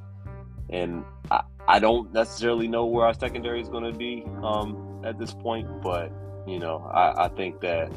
[0.71, 5.17] and I, I don't necessarily know where our secondary is going to be um, at
[5.17, 6.11] this point, but
[6.47, 7.91] you know, I, I think that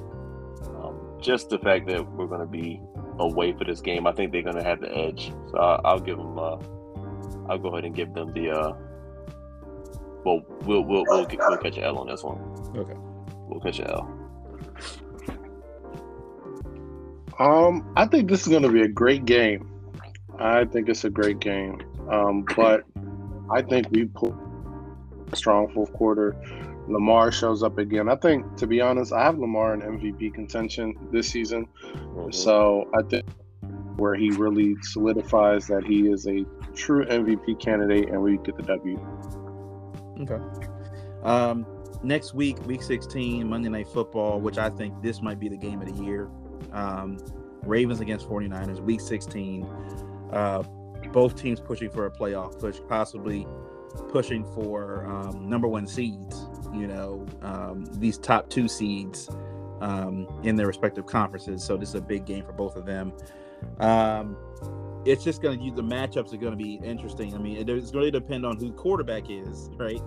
[0.76, 2.80] um, just the fact that we're going to be
[3.18, 5.32] away for this game, I think they're going to have the edge.
[5.50, 6.38] So I, I'll give them.
[6.38, 6.56] Uh,
[7.48, 8.50] I'll go ahead and give them the.
[8.50, 8.72] Uh,
[10.24, 12.38] well, we'll we'll we'll, get, we'll catch an L on this one.
[12.76, 12.94] Okay.
[13.48, 14.18] We'll catch an L.
[17.38, 19.68] Um, I think this is going to be a great game.
[20.38, 21.80] I think it's a great game.
[22.10, 22.84] Um, but
[23.50, 24.36] I think we pull
[25.30, 26.36] a strong fourth quarter.
[26.88, 28.08] Lamar shows up again.
[28.08, 31.66] I think, to be honest, I have Lamar in MVP contention this season.
[31.82, 32.32] Mm-hmm.
[32.32, 33.26] So I think
[33.96, 36.44] where he really solidifies that he is a
[36.74, 38.98] true MVP candidate and we get the W.
[40.22, 40.38] Okay.
[41.22, 41.66] Um,
[42.02, 45.80] next week, week 16, Monday Night Football, which I think this might be the game
[45.80, 46.28] of the year.
[46.72, 47.18] Um,
[47.62, 49.64] Ravens against 49ers, week 16.
[50.32, 50.62] Uh,
[51.12, 53.46] both teams pushing for a playoff push, possibly
[54.08, 59.28] pushing for um, number one seeds, you know, um, these top two seeds
[59.80, 61.62] um, in their respective conferences.
[61.62, 63.12] So this is a big game for both of them.
[65.04, 67.34] It's just going to the matchups are going to be interesting.
[67.34, 70.00] I mean, it's going to depend on who quarterback is, right?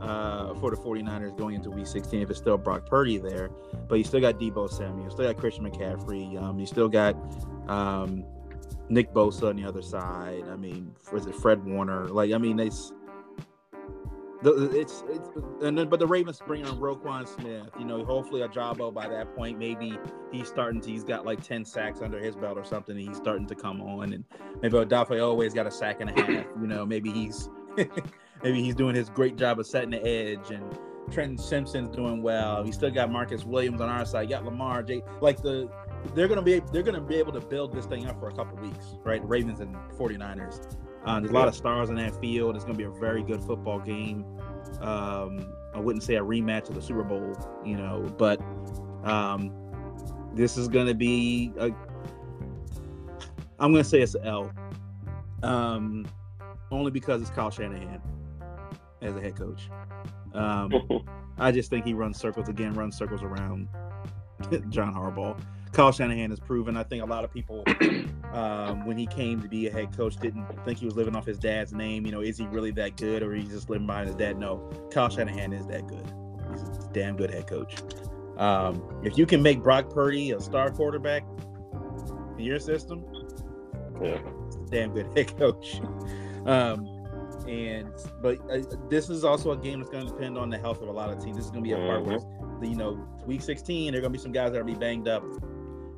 [0.00, 3.48] Uh, for the 49ers going into week 16 if it's still Brock Purdy there.
[3.88, 7.16] But you still got Deebo Samuel, still got Christian McCaffrey, um, you still got
[7.68, 8.24] um,
[8.88, 10.44] Nick Bosa on the other side.
[10.50, 12.08] I mean, was it Fred Warner?
[12.08, 12.92] Like, I mean, it's
[14.52, 15.30] it's, it's
[15.62, 17.70] and then but the Ravens bring on Roquan Smith.
[17.78, 19.98] You know, hopefully Ojabo by that point, maybe
[20.30, 22.96] he's starting to he's got like ten sacks under his belt or something.
[22.96, 24.24] And he's starting to come on, and
[24.62, 26.46] maybe Odafe always got a sack and a half.
[26.60, 27.48] You know, maybe he's
[28.42, 30.78] maybe he's doing his great job of setting the edge and.
[31.08, 32.64] Trenton Simpson's doing well.
[32.64, 34.22] We still got Marcus Williams on our side.
[34.22, 35.02] You got Lamar, Jay.
[35.20, 35.70] Like the
[36.16, 38.58] they're gonna be they're gonna be able to build this thing up for a couple
[38.58, 39.20] weeks, right?
[39.20, 40.76] The Ravens and 49ers.
[41.06, 42.56] Uh, there's a lot of stars in that field.
[42.56, 44.24] It's to be a very good football game.
[44.80, 48.40] Um, I wouldn't say a rematch of the Super Bowl, you know, but
[49.04, 49.52] um,
[50.34, 51.70] this is going to be a.
[53.58, 54.52] I'm going to say it's an L,
[55.42, 56.06] um,
[56.70, 58.02] only because it's Kyle Shanahan
[59.00, 59.70] as a head coach.
[60.34, 60.72] Um,
[61.38, 63.68] I just think he runs circles again, runs circles around
[64.68, 65.38] John Harbaugh.
[65.76, 66.74] Kyle Shanahan has proven.
[66.74, 67.62] I think a lot of people,
[68.32, 71.26] um, when he came to be a head coach, didn't think he was living off
[71.26, 72.06] his dad's name.
[72.06, 74.38] You know, is he really that good, or he's just living behind his dad?
[74.38, 76.10] No, Kyle Shanahan is that good.
[76.50, 77.76] He's a damn good head coach.
[78.38, 81.24] Um, if you can make Brock Purdy a star quarterback
[82.38, 83.04] in your system,
[84.02, 84.18] yeah,
[84.70, 85.82] damn good head coach.
[86.46, 86.86] Um,
[87.46, 90.80] and but uh, this is also a game that's going to depend on the health
[90.80, 91.36] of a lot of teams.
[91.36, 92.64] This is going to be a part where mm-hmm.
[92.64, 95.06] you know week 16 there are going to be some guys that are be banged
[95.06, 95.22] up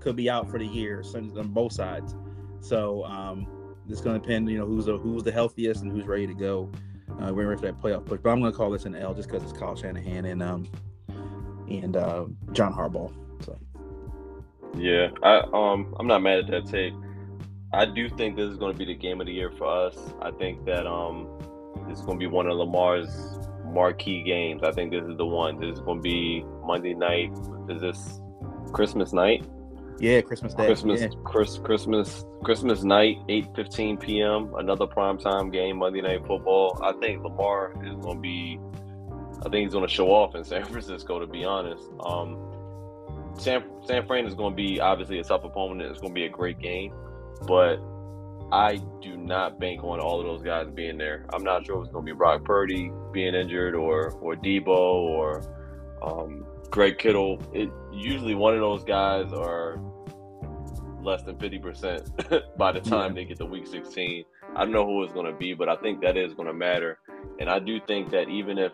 [0.09, 2.17] could be out for the year on both sides.
[2.61, 3.47] So um,
[3.91, 6.33] it's going to depend, you know, who's the, who's the healthiest and who's ready to
[6.33, 6.71] go.
[7.21, 8.19] Uh, we're ready for that playoff push.
[8.23, 10.67] But I'm going to call this an L just because it's Kyle Shanahan and um,
[11.69, 13.13] and uh, John Harbaugh.
[13.45, 13.59] So.
[14.79, 16.95] Yeah, I um I'm not mad at that take.
[17.75, 19.97] I do think this is going to be the game of the year for us.
[20.23, 21.29] I think that um
[21.87, 23.11] this is going to be one of Lamar's
[23.67, 24.63] marquee games.
[24.63, 25.61] I think this is the one.
[25.61, 27.33] This is going to be Monday night.
[27.69, 28.21] Is this
[28.73, 29.45] Christmas night?
[30.01, 30.67] Yeah, Christmas Day.
[30.67, 31.09] Christmas, yeah.
[31.25, 34.53] Chris, Christmas, Christmas night, eight fifteen p.m.
[34.57, 36.81] Another primetime game, Monday Night Football.
[36.83, 38.61] I think Lamar is going to be.
[39.41, 41.19] I think he's going to show off in San Francisco.
[41.19, 45.91] To be honest, um, San San Fran is going to be obviously a tough opponent.
[45.91, 46.93] It's going to be a great game,
[47.47, 47.79] but
[48.53, 51.27] I do not bank on all of those guys being there.
[51.33, 54.69] I'm not sure if it's going to be Brock Purdy being injured or or Deebo
[54.69, 55.43] or
[56.03, 57.43] um, Greg Kittle.
[57.53, 59.81] It usually one of those guys are
[61.03, 64.25] less than 50% by the time they get to week 16.
[64.57, 66.55] I don't know who it's going to be, but I think that is going to
[66.55, 66.99] matter.
[67.39, 68.73] And I do think that even if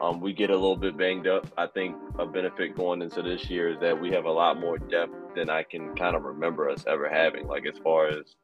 [0.00, 3.50] um, we get a little bit banged up, I think a benefit going into this
[3.50, 6.68] year is that we have a lot more depth than I can kind of remember
[6.68, 7.46] us ever having.
[7.46, 8.36] Like, as far as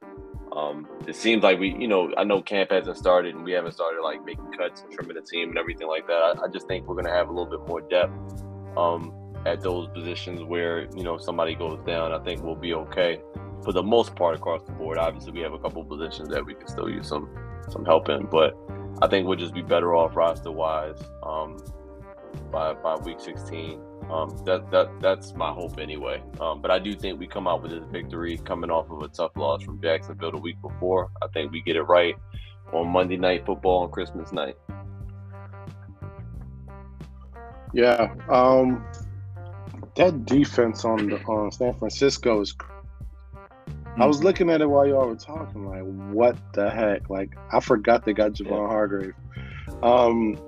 [0.55, 3.73] um, it seems like we, you know, I know camp hasn't started and we haven't
[3.73, 6.13] started like making cuts and trimming the team and everything like that.
[6.13, 8.13] I, I just think we're going to have a little bit more depth.
[8.77, 9.13] Um,
[9.45, 13.21] at those positions where you know somebody goes down, I think we'll be okay
[13.63, 14.97] for the most part across the board.
[14.97, 17.29] Obviously, we have a couple positions that we can still use some
[17.69, 18.55] some help in, but
[19.01, 21.57] I think we'll just be better off roster wise um,
[22.51, 23.79] by by week 16.
[24.09, 26.23] Um, that that that's my hope anyway.
[26.39, 29.07] Um, but I do think we come out with this victory coming off of a
[29.07, 31.09] tough loss from Jacksonville the week before.
[31.23, 32.15] I think we get it right
[32.71, 34.55] on Monday night football on Christmas night.
[37.75, 38.85] Yeah, um,
[39.97, 42.53] that defense on the on San Francisco is.
[42.55, 44.01] Mm-hmm.
[44.01, 44.23] I was hmm.
[44.23, 47.09] looking at it while y'all were talking, like, what the heck?
[47.09, 48.67] Like, I forgot they got Javon yeah.
[48.67, 49.13] Hargrave.
[49.83, 50.39] Um,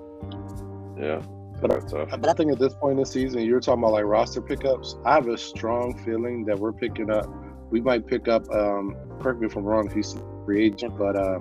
[0.98, 1.20] yeah.
[1.60, 4.04] But I, but I think at this point in the season, you're talking about like
[4.04, 4.96] roster pickups.
[5.04, 7.26] I have a strong feeling that we're picking up.
[7.70, 8.48] We might pick up.
[8.50, 9.86] Um, correct me if I'm wrong.
[9.86, 11.40] If he's a free agent, but uh,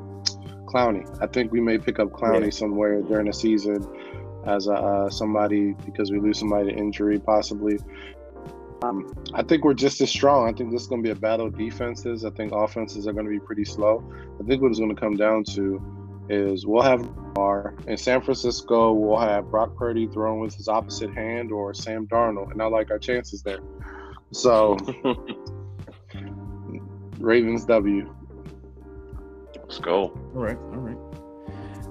[0.65, 1.05] Clowney.
[1.21, 2.49] I think we may pick up Clowney yeah.
[2.49, 3.85] somewhere during the season
[4.47, 7.77] as a, uh, somebody because we lose somebody to injury possibly.
[8.83, 10.47] Um, I think we're just as strong.
[10.47, 12.23] I think this is going to be a battle of defenses.
[12.23, 14.03] I think offenses are going to be pretty slow.
[14.39, 15.81] I think what it's going to come down to
[16.29, 18.93] is we'll have Lamar in San Francisco.
[18.93, 22.91] We'll have Brock Purdy throwing with his opposite hand or Sam Darnold, and I like
[22.91, 23.59] our chances there.
[24.31, 24.77] So,
[27.19, 28.13] Ravens W.
[29.55, 30.19] Let's go.
[30.35, 30.97] All right, all right.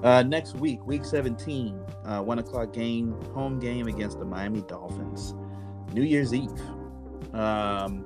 [0.04, 5.34] Uh, next week, week 17, uh, one o'clock game, home game against the Miami Dolphins.
[5.92, 6.50] New Year's Eve.
[7.32, 8.04] Um,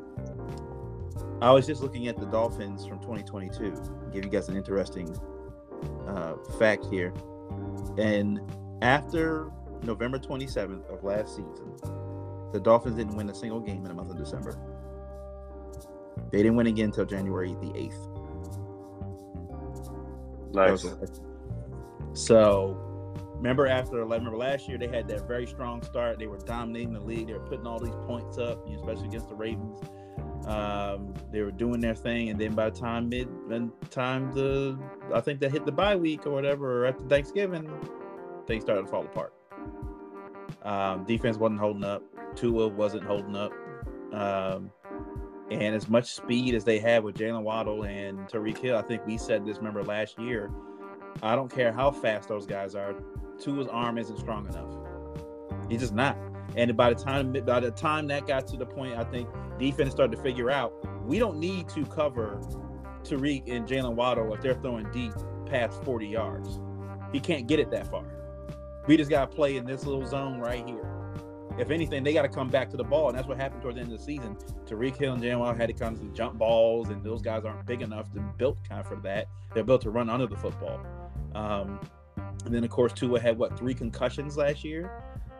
[1.42, 3.74] I was just looking at the Dolphins from 2022.
[4.12, 5.16] Give you guys an interesting
[6.06, 7.12] uh, fact here.
[7.98, 8.40] And
[8.82, 9.50] after
[9.82, 11.76] November 27th of last season,
[12.52, 14.58] the Dolphins didn't win a single game in the month of December.
[16.30, 18.16] They didn't win again until January the 8th.
[20.52, 20.86] Nice.
[22.12, 22.89] So,
[23.40, 26.18] remember after remember last year they had that very strong start.
[26.18, 27.28] They were dominating the league.
[27.28, 29.80] They were putting all these points up, especially against the Ravens.
[30.46, 34.78] Um, they were doing their thing, and then by the time mid, and time the
[35.14, 37.70] I think they hit the bye week or whatever, or after Thanksgiving,
[38.46, 39.32] things started to fall apart.
[40.62, 42.02] Um, defense wasn't holding up.
[42.36, 43.52] Tua wasn't holding up.
[44.12, 44.70] Um,
[45.50, 49.04] and as much speed as they had with Jaylen Waddle and Tyreek Hill, I think
[49.06, 49.56] we said this.
[49.56, 50.50] Remember last year,
[51.22, 52.94] I don't care how fast those guys are.
[53.40, 54.70] Tua's arm isn't strong enough.
[55.68, 56.16] He's just not.
[56.56, 59.28] And by the time by the time that got to the point, I think
[59.58, 60.72] defense started to figure out
[61.06, 62.40] we don't need to cover
[63.02, 65.12] Tyreek and Jaylen Waddle if they're throwing deep
[65.46, 66.60] past 40 yards.
[67.12, 68.04] He can't get it that far.
[68.86, 70.86] We just got to play in this little zone right here.
[71.58, 73.76] If anything, they got to come back to the ball, and that's what happened towards
[73.76, 74.36] the end of the season.
[74.66, 77.66] Tyreek Hill and Jaylen Waddle had to come to jump balls, and those guys aren't
[77.66, 79.26] big enough to built kind of for that.
[79.52, 80.80] They're built to run under the football.
[81.34, 81.80] Um,
[82.46, 84.90] and then of course Tua had what three concussions last year.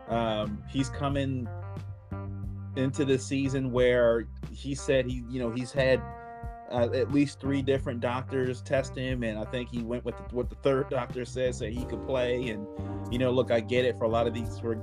[0.07, 1.47] Um, he's coming
[2.75, 6.01] into the season where he said he, you know, he's had
[6.71, 10.23] uh, at least three different doctors test him, and I think he went with the,
[10.35, 12.49] what the third doctor says that he could play.
[12.49, 12.65] And
[13.11, 14.77] you know, look, I get it for a lot of these, for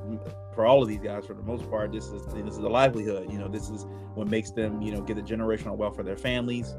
[0.54, 3.32] for all of these guys, for the most part, this is this is a livelihood.
[3.32, 6.16] You know, this is what makes them, you know, get the generational wealth for their
[6.16, 6.74] families.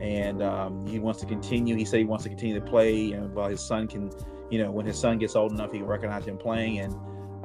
[0.00, 1.74] And um, he wants to continue.
[1.74, 4.10] He said he wants to continue to play, and while his son can,
[4.50, 6.78] you know, when his son gets old enough, he can recognize him playing.
[6.80, 6.94] And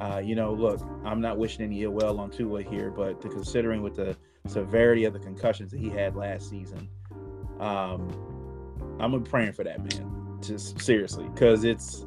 [0.00, 3.82] uh, you know, look, I'm not wishing any ill will on Tua here, but considering
[3.82, 6.88] with the severity of the concussions that he had last season,
[7.60, 8.08] um,
[8.98, 10.38] I'm praying for that man.
[10.40, 12.04] Just seriously, because it's,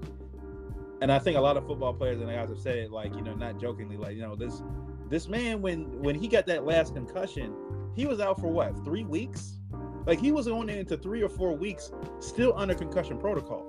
[1.02, 3.22] and I think a lot of football players and guys have said it, like you
[3.22, 4.62] know, not jokingly, like you know, this
[5.10, 7.56] this man when when he got that last concussion,
[7.96, 9.58] he was out for what three weeks?
[10.06, 13.66] Like he was going into three or four weeks, still under concussion protocol.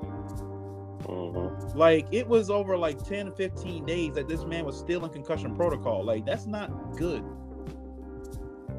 [1.08, 1.78] Mm-hmm.
[1.78, 5.56] Like it was over like 10, 15 days that this man was still in concussion
[5.56, 6.04] protocol.
[6.04, 7.24] Like that's not good.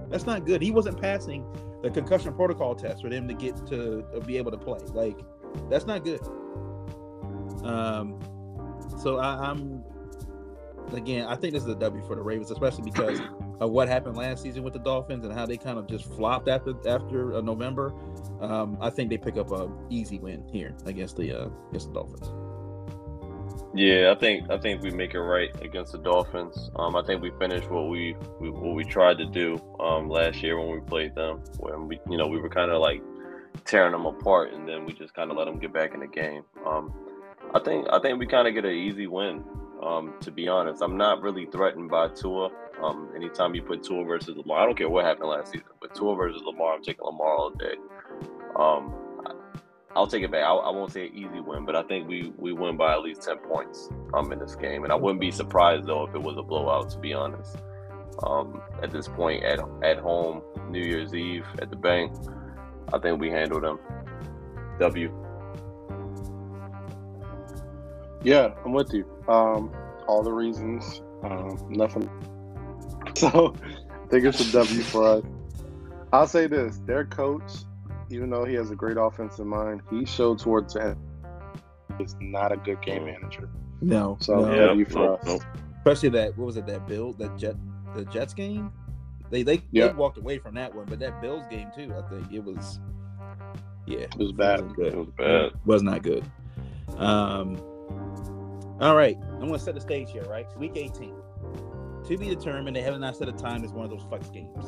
[0.09, 0.61] That's not good.
[0.61, 1.45] He wasn't passing
[1.81, 4.79] the concussion protocol test for them to get to, to be able to play.
[4.93, 5.19] Like
[5.69, 6.21] that's not good.
[7.63, 8.19] Um,
[9.01, 9.83] so I, I'm
[10.93, 13.19] again, I think this is a W for the Ravens, especially because
[13.59, 16.47] of what happened last season with the Dolphins and how they kind of just flopped
[16.47, 17.93] after after uh, November.
[18.41, 21.93] Um, I think they pick up a easy win here against the uh, against the
[21.93, 22.31] Dolphins.
[23.75, 26.71] Yeah, I think I think we make it right against the Dolphins.
[26.75, 30.41] Um, I think we finished what we, we what we tried to do um, last
[30.41, 31.43] year when we played them.
[31.57, 33.03] When we you know we were kind of like
[33.65, 36.07] tearing them apart, and then we just kind of let them get back in the
[36.07, 36.43] game.
[36.65, 36.93] Um,
[37.53, 39.43] I think I think we kind of get an easy win.
[39.83, 42.49] Um, to be honest, I'm not really threatened by Tua.
[42.81, 45.93] Um, anytime you put Tua versus Lamar, I don't care what happened last season, but
[45.93, 47.75] Tua versus Lamar, I'm taking Lamar all day.
[48.55, 48.93] Um,
[49.95, 50.43] I'll take it back.
[50.43, 53.01] I, I, won't say an easy win, but I think we we win by at
[53.01, 56.21] least ten points um in this game, and I wouldn't be surprised though if it
[56.21, 56.89] was a blowout.
[56.91, 57.57] To be honest,
[58.23, 62.13] um, at this point at at home, New Year's Eve at the bank,
[62.93, 63.79] I think we handle them.
[64.79, 65.11] W.
[68.23, 69.05] Yeah, I'm with you.
[69.27, 69.71] Um,
[70.07, 71.01] all the reasons.
[71.23, 72.09] Um, nothing.
[73.31, 73.55] So,
[73.91, 75.23] I think it's a W for us.
[76.11, 77.51] I'll say this: their coach
[78.09, 80.97] even though he has a great offensive mind, he showed towards the end
[81.97, 83.49] he's not a good game manager.
[83.81, 84.17] No.
[84.19, 84.67] So no.
[84.67, 85.41] W for us.
[85.77, 87.55] Especially that what was it that Bill that Jet
[87.95, 88.71] the Jets game?
[89.29, 89.87] They they, yeah.
[89.87, 92.79] they walked away from that one, but that Bills game too, I think it was
[93.85, 93.99] yeah.
[93.99, 94.59] It was bad.
[94.59, 94.93] It, good.
[94.93, 95.45] it was bad.
[95.45, 96.23] It was not good.
[96.97, 97.61] Um
[98.79, 99.17] all right.
[99.33, 100.47] I'm gonna set the stage here, right?
[100.57, 101.13] Week 18.
[102.09, 104.65] To be determined, they have not set a time as one of those flex games.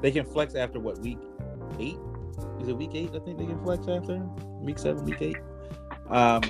[0.00, 1.18] They can flex after what week
[1.80, 1.96] eight?
[2.60, 3.10] is it week eight?
[3.14, 4.18] I think they can flex after
[4.60, 5.36] week seven, week eight.
[6.08, 6.42] Um,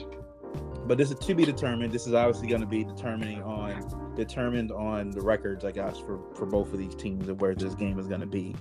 [0.86, 1.92] but this is to be determined.
[1.92, 6.20] This is obviously going to be determining on determined on the records, I guess, for
[6.34, 8.54] for both of these teams and where this game is going to be.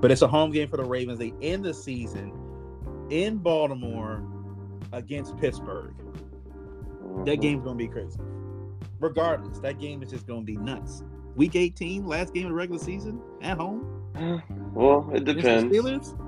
[0.00, 1.18] But it's a home game for the Ravens.
[1.18, 2.32] They end the season
[3.10, 4.26] in Baltimore
[4.92, 5.94] against Pittsburgh.
[7.24, 8.18] That game's going to be crazy.
[9.00, 11.02] Regardless, that game is just going to be nuts.
[11.36, 14.02] Week 18, last game of the regular season at home.
[14.72, 15.72] Well, it depends.
[15.72, 16.18] Steelers.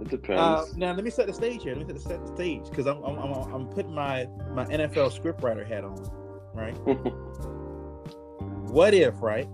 [0.00, 0.40] It depends.
[0.40, 1.74] Uh, now let me set the stage here.
[1.74, 4.66] Let me set the, set the stage because I'm, I'm I'm I'm putting my my
[4.66, 5.96] NFL scriptwriter hat on,
[6.54, 6.72] right?
[8.70, 9.48] what if right?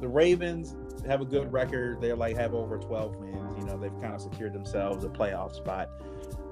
[0.00, 2.00] The Ravens have a good record.
[2.00, 3.54] They're like have over 12 wins.
[3.58, 5.88] You know, they've kind of secured themselves a playoff spot.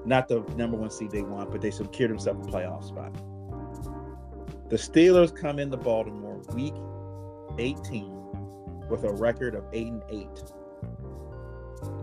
[0.05, 3.13] Not the number one seed they want, but they secured themselves a playoff spot.
[4.69, 6.75] The Steelers come into Baltimore week
[7.59, 8.11] 18
[8.89, 10.43] with a record of eight and eight.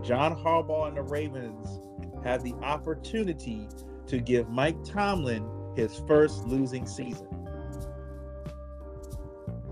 [0.03, 1.79] John Harbaugh and the Ravens
[2.23, 3.67] have the opportunity
[4.07, 7.27] to give Mike Tomlin his first losing season.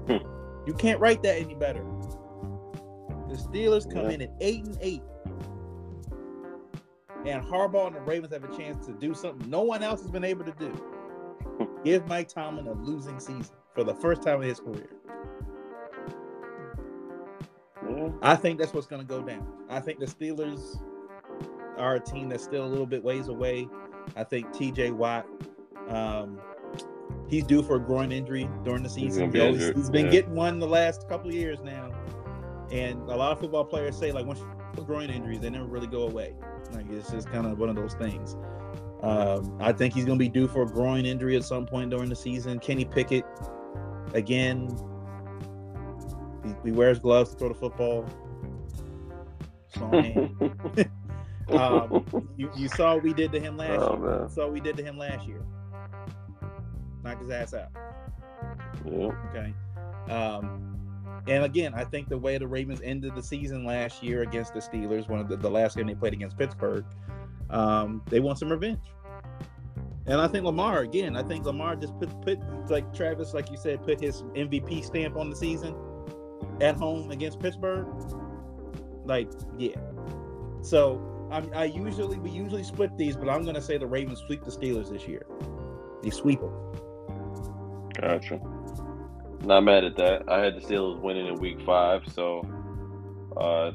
[0.08, 0.68] Hmm.
[0.68, 1.84] You can't write that any better.
[3.30, 4.12] The Steelers come Yeah.
[4.12, 5.02] in at eight and eight.
[7.26, 10.12] And Harbaugh and the Ravens have a chance to do something no one else has
[10.12, 10.72] been able to do.
[11.84, 14.90] Give Mike Tomlin a losing season for the first time in his career.
[17.90, 18.10] Yeah.
[18.22, 19.48] I think that's what's going to go down.
[19.70, 20.80] I think the Steelers
[21.78, 23.68] are a team that's still a little bit ways away.
[24.16, 24.92] I think T.J.
[24.92, 25.26] Watt,
[25.90, 26.40] um,
[27.28, 29.32] he's due for a groin injury during the season.
[29.32, 30.12] be he's, he's been yeah.
[30.12, 31.92] getting one the last couple of years now,
[32.72, 35.66] and a lot of football players say like once you have groin injuries, they never
[35.66, 36.36] really go away.
[36.74, 38.36] Like it's just kind of one of those things.
[39.02, 41.92] Um, I think he's going to be due for a groin injury at some point
[41.92, 42.60] during the season.
[42.60, 43.26] Kenny Pickett,
[44.14, 44.76] again,
[46.46, 48.06] he, he wears gloves to throw the football.
[51.50, 52.06] Um,
[52.38, 54.10] you, you saw what we did to him last oh year.
[54.10, 54.22] man.
[54.24, 55.42] You saw what we did to him last year.
[57.04, 57.70] Knocked his ass out.
[58.84, 59.12] Yeah.
[59.30, 59.54] Okay.
[60.10, 64.54] Um, and again, I think the way the Ravens ended the season last year against
[64.54, 66.86] the Steelers, one of the, the last game they played against Pittsburgh,
[67.50, 68.80] um, they want some revenge.
[70.08, 72.40] And I think Lamar, again, I think Lamar just put put
[72.70, 75.76] like Travis, like you said, put his MVP stamp on the season
[76.62, 77.88] at home against Pittsburgh.
[79.06, 79.76] Like, yeah.
[80.62, 84.22] So I'm, I usually we usually split these, but I'm going to say the Ravens
[84.26, 85.26] sweep the Steelers this year.
[86.02, 86.54] They sweep them.
[88.00, 88.40] Gotcha.
[89.42, 90.24] Not mad at that.
[90.28, 92.48] I had the Steelers winning in week five, so
[93.38, 93.72] uh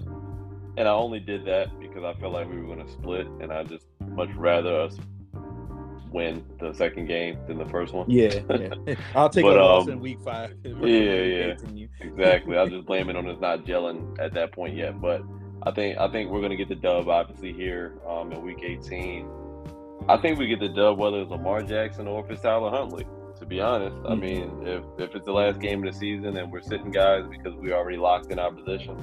[0.76, 3.64] and I only did that because I felt like we were gonna split and I
[3.64, 4.96] just much rather us
[6.12, 8.10] win the second game than the first one.
[8.10, 8.94] Yeah, yeah.
[9.14, 10.54] I'll take But, a loss um, in week five.
[10.64, 11.84] yeah, yeah.
[12.00, 12.56] Exactly.
[12.56, 15.00] I was just blaming on us not gelling at that point yet.
[15.00, 15.22] But
[15.62, 19.28] I think I think we're gonna get the dub obviously here um in week eighteen.
[20.08, 23.06] I think we get the dub whether it's Lamar Jackson or if it's Tyler Huntley.
[23.38, 24.20] To be honest, I Mhm.
[24.20, 27.54] mean, if if it's the last game of the season and we're sitting guys because
[27.54, 28.96] we already locked in our position,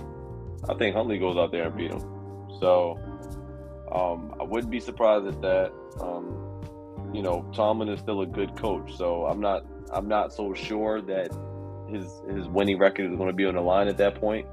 [0.69, 2.01] I think Huntley goes out there and beat him.
[2.59, 2.99] So
[3.91, 5.71] um, I wouldn't be surprised at that.
[6.01, 6.46] Um,
[7.17, 11.01] you know, Tomlin is still a good coach, so I'm not I'm not so sure
[11.01, 11.31] that
[11.89, 14.45] his his winning record is going to be on the line at that point,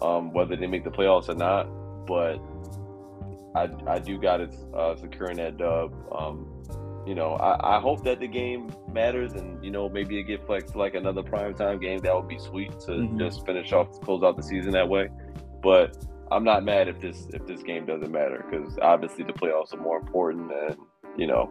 [0.00, 1.64] um, whether they make the playoffs or not.
[2.06, 2.38] But
[3.56, 5.92] I I do got it uh, securing that dub.
[6.16, 6.46] Um,
[7.08, 10.46] you know, I, I hope that the game matters, and you know maybe it get
[10.46, 11.98] flexed like another primetime game.
[12.00, 13.18] That would be sweet to Mhm.
[13.18, 15.08] just finish off, close out the season that way.
[15.60, 15.96] But
[16.30, 19.80] I'm not mad if this if this game doesn't matter because obviously the playoffs are
[19.80, 20.76] more important, and
[21.16, 21.50] you know,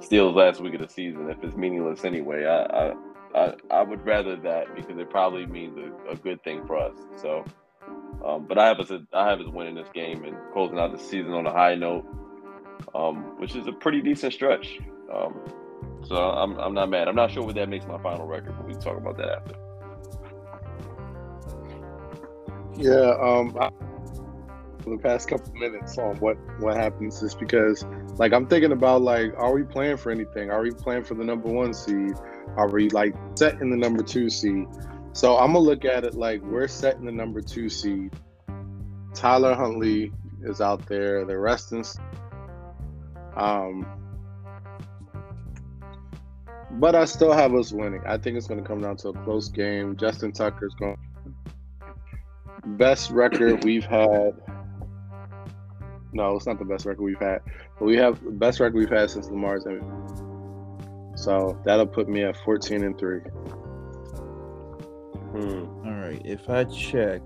[0.00, 2.44] Steelers last week of the season if it's meaningless anyway.
[2.44, 2.94] I I,
[3.34, 6.96] I, I would rather that because it probably means a, a good thing for us.
[7.16, 7.44] So,
[8.24, 10.98] um, but I have us I have us winning this game and closing out the
[10.98, 12.06] season on a high note,
[12.94, 14.78] um, which is a pretty decent stretch.
[15.12, 15.34] Um,
[16.04, 17.08] so I'm I'm not mad.
[17.08, 19.28] I'm not sure what that makes my final record, but we can talk about that
[19.28, 19.54] after.
[22.76, 23.70] Yeah, um, I,
[24.82, 27.84] for the past couple minutes on what what happens is because,
[28.16, 30.50] like, I'm thinking about like, are we playing for anything?
[30.50, 32.14] Are we playing for the number one seed?
[32.56, 34.66] Are we like setting the number two seed?
[35.12, 38.12] So I'm gonna look at it like we're setting the number two seed.
[39.14, 40.12] Tyler Huntley
[40.42, 41.24] is out there.
[41.24, 41.96] The rest is,
[43.36, 43.86] um,
[46.72, 48.02] but I still have us winning.
[48.06, 49.96] I think it's gonna come down to a close game.
[49.96, 50.96] Justin Tucker's going
[52.64, 54.32] best record we've had.
[56.14, 57.40] No, it's not the best record we've had,
[57.78, 59.82] but we have the best record we've had since Lamar's in.
[61.16, 63.20] So that'll put me at 14 and three.
[65.32, 65.64] Hmm.
[65.84, 66.22] All right.
[66.24, 67.20] If I check,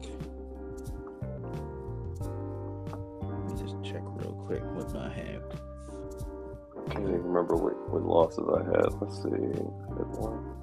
[3.20, 5.42] let me just check real quick what I have.
[6.74, 8.94] I can't even remember what, what losses I had.
[9.02, 9.28] Let's see.
[9.28, 10.54] Had one.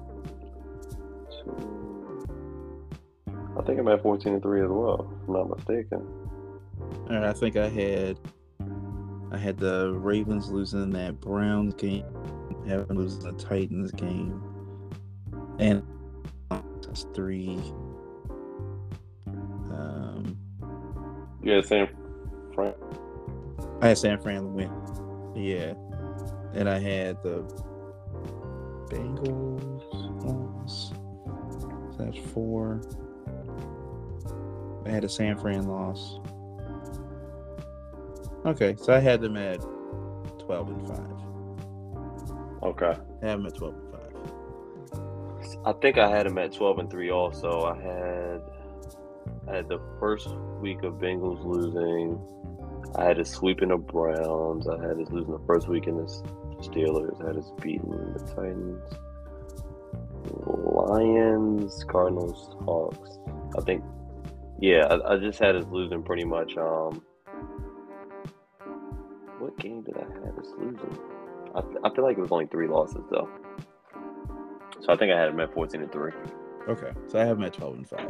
[3.56, 5.08] I think I'm at 14 and three as well.
[5.22, 6.25] If I'm not mistaken.
[7.08, 8.18] All right, I think I had
[9.30, 12.04] I had the Ravens losing that Browns game,
[12.66, 14.42] having losing the Titans game,
[15.58, 15.82] and
[16.50, 17.60] that's three.
[19.26, 20.38] Um,
[21.42, 21.88] Yeah, San
[22.54, 22.74] Fran.
[23.80, 24.72] I had San Fran win.
[25.34, 25.74] Yeah.
[26.54, 27.42] And I had the
[28.88, 30.92] Bengals loss.
[31.94, 32.80] So that's four.
[34.86, 36.20] I had a San Fran loss.
[38.46, 39.60] Okay, so I had them at
[40.38, 41.00] 12 and 5.
[42.62, 42.94] Okay.
[43.22, 45.66] I have them at 12 and 5.
[45.66, 47.64] I think I had them at 12 and 3 also.
[47.64, 48.40] I had
[49.48, 50.28] I had the first
[50.60, 52.20] week of Bengals losing.
[52.94, 54.68] I had us sweeping the Browns.
[54.68, 56.04] I had us losing the first week in the
[56.60, 57.20] Steelers.
[57.24, 58.80] I had us beating the Titans.
[60.46, 63.18] Lions, Cardinals, Hawks.
[63.58, 63.82] I think
[64.60, 67.02] yeah, I, I just had us losing pretty much um
[69.46, 70.98] what game did I have us losing?
[71.54, 73.28] I, I feel like it was only three losses though.
[74.80, 76.10] So I think I had him at 14 and 3.
[76.68, 78.00] Okay, so I have them at 12 and 5.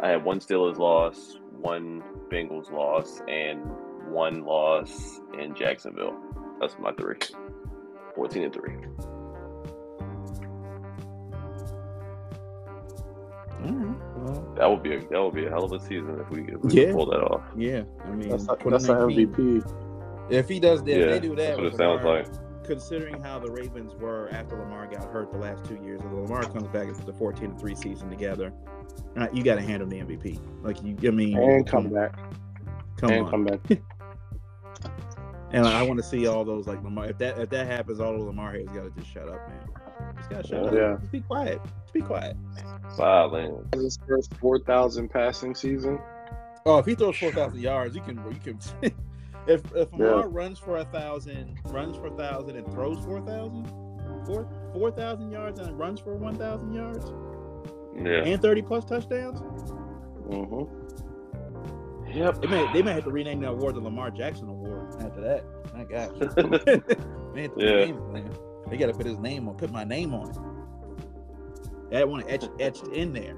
[0.00, 3.60] I had one Steelers loss, one Bengals loss, and
[4.08, 6.14] one loss in Jacksonville.
[6.60, 7.16] That's my three.
[8.14, 8.62] 14 and 3.
[13.64, 13.96] All right.
[14.16, 16.42] Well, That would be a that would be a hell of a season if we,
[16.42, 16.84] if we Yeah.
[16.86, 17.42] could pull that off.
[17.56, 17.82] yeah.
[18.04, 19.62] I mean, That's that's an MVP.
[20.28, 22.26] If he does, if yeah, they do that, that's what with it sounds like.
[22.64, 26.44] considering how the Ravens were after Lamar got hurt the last two years, if Lamar
[26.46, 28.52] comes back into the 14 and 3 season together,
[29.16, 30.40] uh, you got to hand him the MVP.
[30.62, 32.18] Like, you, I mean, And come back.
[32.98, 33.30] Come and on.
[33.30, 33.60] come back.
[35.52, 37.06] And I want to see all those, like, Lamar.
[37.06, 39.68] If that if that happens, all the Lamar haters got to just shut up, man.
[40.16, 40.80] Just got to shut Yeah.
[40.94, 41.00] up.
[41.00, 41.60] Just be quiet.
[41.82, 42.36] Just be quiet.
[42.98, 43.64] Wow, man.
[43.72, 46.00] His first four thousand passing season.
[46.66, 48.58] Oh, if he throws 4,000 yards, you can, you can.
[49.46, 50.06] if if Yeah.
[50.06, 53.66] Lamar runs for a thousand, runs for a thousand, and throws 4,000,
[54.26, 57.12] four 4,000 yards and runs for 1,000 yards,
[57.96, 58.24] Yeah.
[58.24, 59.40] and 30 plus touchdowns.
[60.28, 60.64] Mm-hmm.
[62.12, 62.40] Yep.
[62.40, 65.44] They may they may have to rename the award the Lamar Jackson Award after that.
[65.74, 66.10] My gosh.
[67.34, 67.92] man, Yeah.
[68.12, 68.30] man.
[68.68, 71.96] They got to put his name on, put my name on it.
[71.96, 73.36] I want to etch etched in there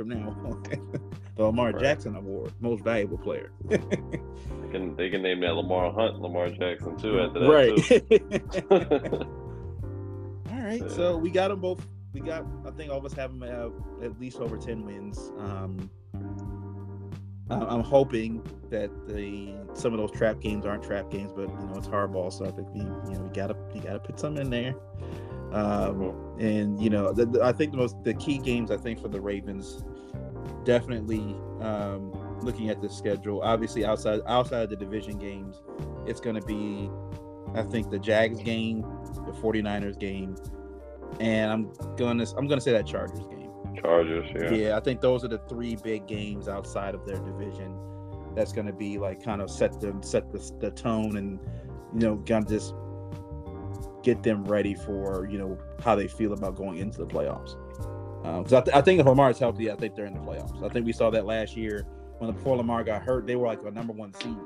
[0.00, 0.62] from now on.
[1.36, 1.82] the Lamar Right.
[1.82, 3.50] Jackson Award, most valuable player.
[3.68, 3.76] They
[4.72, 7.76] can they can name that Lamar Hunt, Lamar Jackson too after that right.
[7.76, 8.00] too.
[10.50, 11.86] All right, so we got them both.
[12.14, 12.46] We got.
[12.66, 13.72] I think all of us have them have
[14.02, 15.32] at least over ten wins.
[15.38, 15.90] Um,
[17.50, 21.74] I'm hoping that the some of those trap games aren't trap games, but you know
[21.76, 24.48] it's hardball, so I think we you know we gotta you gotta put some in
[24.48, 24.74] there.
[25.52, 29.00] Um, and you know the, the- I think the most the key games I think
[29.00, 29.84] for the Ravens
[30.64, 33.42] definitely um, looking at the schedule.
[33.42, 35.60] Obviously outside outside of the division games,
[36.06, 36.90] it's going to be
[37.54, 38.82] I think the Jags game,
[39.26, 40.36] the 49ers game,
[41.18, 43.50] and I'm gonna I'm gonna say that Chargers game.
[43.82, 44.50] Chargers, yeah.
[44.50, 47.76] Yeah, I think those are the three big games outside of their division.
[48.34, 51.40] That's going to be like kind of set them set the, the tone and
[51.94, 52.74] you know kind of just
[54.02, 57.56] get them ready for you know how they feel about going into the playoffs.
[58.22, 60.62] Because I, th- I think if Lamar's healthy, I think they're in the playoffs.
[60.62, 61.86] I think we saw that last year
[62.18, 64.36] when before Lamar got hurt, they were like a number one seed.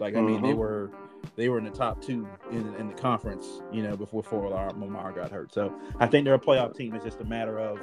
[0.00, 0.56] Like I mean, they Mhm.
[0.56, 0.90] were
[1.36, 5.12] they were in the top two in, in the conference, you know, before before Lamar
[5.12, 5.52] got hurt.
[5.52, 6.94] So I think they're a playoff team.
[6.94, 7.78] It's just a matter of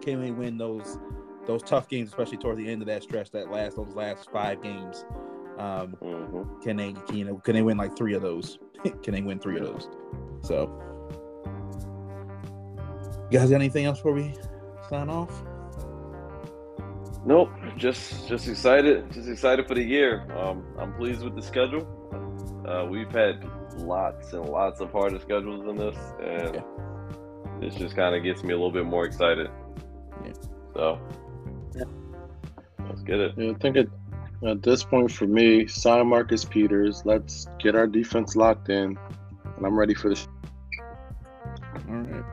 [0.00, 0.98] can they win those
[1.46, 4.60] those tough games, especially towards the end of that stretch, that last those last five
[4.62, 5.04] games.
[5.58, 8.58] Um, hmm can they you know can they win like three of those?
[9.02, 9.88] can they win three of those?
[10.42, 10.70] So,
[13.30, 14.34] you guys got anything else before we
[14.88, 15.30] sign off?
[17.26, 20.26] Nope, just just excited, just excited for the year.
[20.36, 21.86] Um, I'm pleased with the schedule.
[22.66, 23.44] Uh, we've had
[23.78, 26.62] lots and lots of harder schedules than this, and Yeah.
[27.60, 29.50] this just kind of gets me a little bit more excited.
[30.24, 30.32] Yeah.
[30.74, 30.98] So,
[31.74, 31.84] Yeah.
[32.88, 33.34] let's get it.
[33.36, 33.86] Yeah, I think at,
[34.46, 37.02] at this point for me, sign Marcus Peters.
[37.04, 38.98] Let's get our defense locked in,
[39.56, 40.26] and I'm ready for the.
[41.88, 42.24] All right.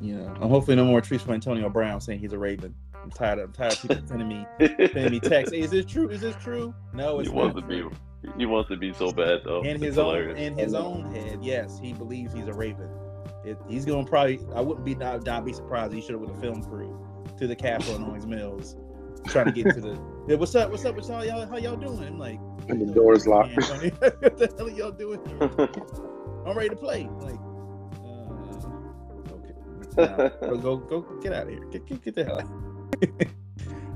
[0.00, 2.74] You know, I'm hopefully no more tweets from Antonio Brown saying he's a Raven.
[3.02, 5.54] I'm tired of I'm tired of people sending me sending me texts.
[5.54, 6.08] Hey, is this true?
[6.08, 6.74] Is this true?
[6.94, 7.96] No, it's he it's wants not to be,
[8.38, 9.60] he wants to be so bad though.
[9.60, 12.88] in It's his own in his own head, yes, he believes he's a Raven.
[13.44, 14.40] It, he's going to probably.
[14.54, 15.94] I wouldn't be not, not be surprised.
[15.94, 16.98] He should have with a film crew
[17.38, 18.76] to the castle in Owings Mills,
[19.26, 20.00] trying to get to the.
[20.28, 20.70] Yeah, what's up?
[20.70, 20.94] What's up?
[20.96, 21.46] What's all y'all?
[21.46, 22.02] How y'all doing?
[22.04, 23.50] I'm like, And the door's locked.
[23.56, 25.20] What the hell are y'all doing?
[26.46, 27.08] I'm ready to play.
[27.20, 27.38] Like,
[28.02, 31.64] uh, okay, Nah, go go get out of here.
[31.66, 32.40] Get, get, get the hell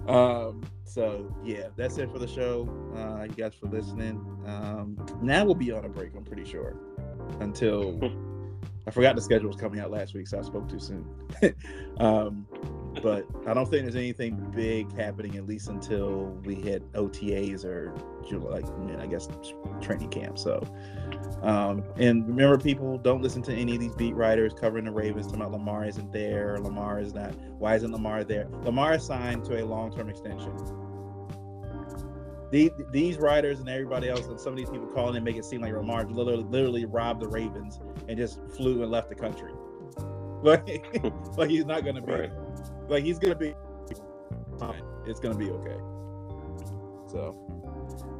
[0.06, 0.48] out.
[0.48, 2.68] um, so yeah, that's it for the show.
[2.96, 4.16] Uh, you guys for listening.
[4.46, 6.14] Um, now we'll be on a break.
[6.16, 6.76] I'm pretty sure
[7.40, 7.98] until
[8.86, 11.06] I forgot the schedule was coming out last week, so I spoke too soon.
[11.98, 12.46] um,
[13.02, 17.94] but I don't think there's anything big happening at least until we hit OTAs or
[18.28, 19.28] July, like I guess
[19.80, 20.38] training camp.
[20.38, 20.62] So,
[21.42, 25.26] um, and remember, people don't listen to any of these beat writers covering the Ravens
[25.26, 27.34] talking about Lamar isn't there, Lamar is not.
[27.58, 28.48] Why isn't Lamar there?
[28.62, 30.52] Lamar is signed to a long-term extension.
[32.50, 35.44] These, these writers and everybody else and some of these people calling and make it
[35.44, 39.52] seem like Lamar literally, literally robbed the Ravens and just flew and left the country.
[40.44, 40.94] Like,
[41.38, 42.12] like he's not going to be.
[42.12, 42.30] Right.
[42.88, 43.54] Like he's gonna be
[44.58, 44.82] fine.
[45.06, 45.76] It's gonna be okay.
[47.06, 47.36] So,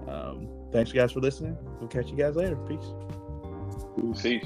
[0.08, 1.56] um, thanks you guys for listening.
[1.80, 2.56] We'll catch you guys later.
[2.56, 2.92] Peace.
[4.22, 4.44] Peace.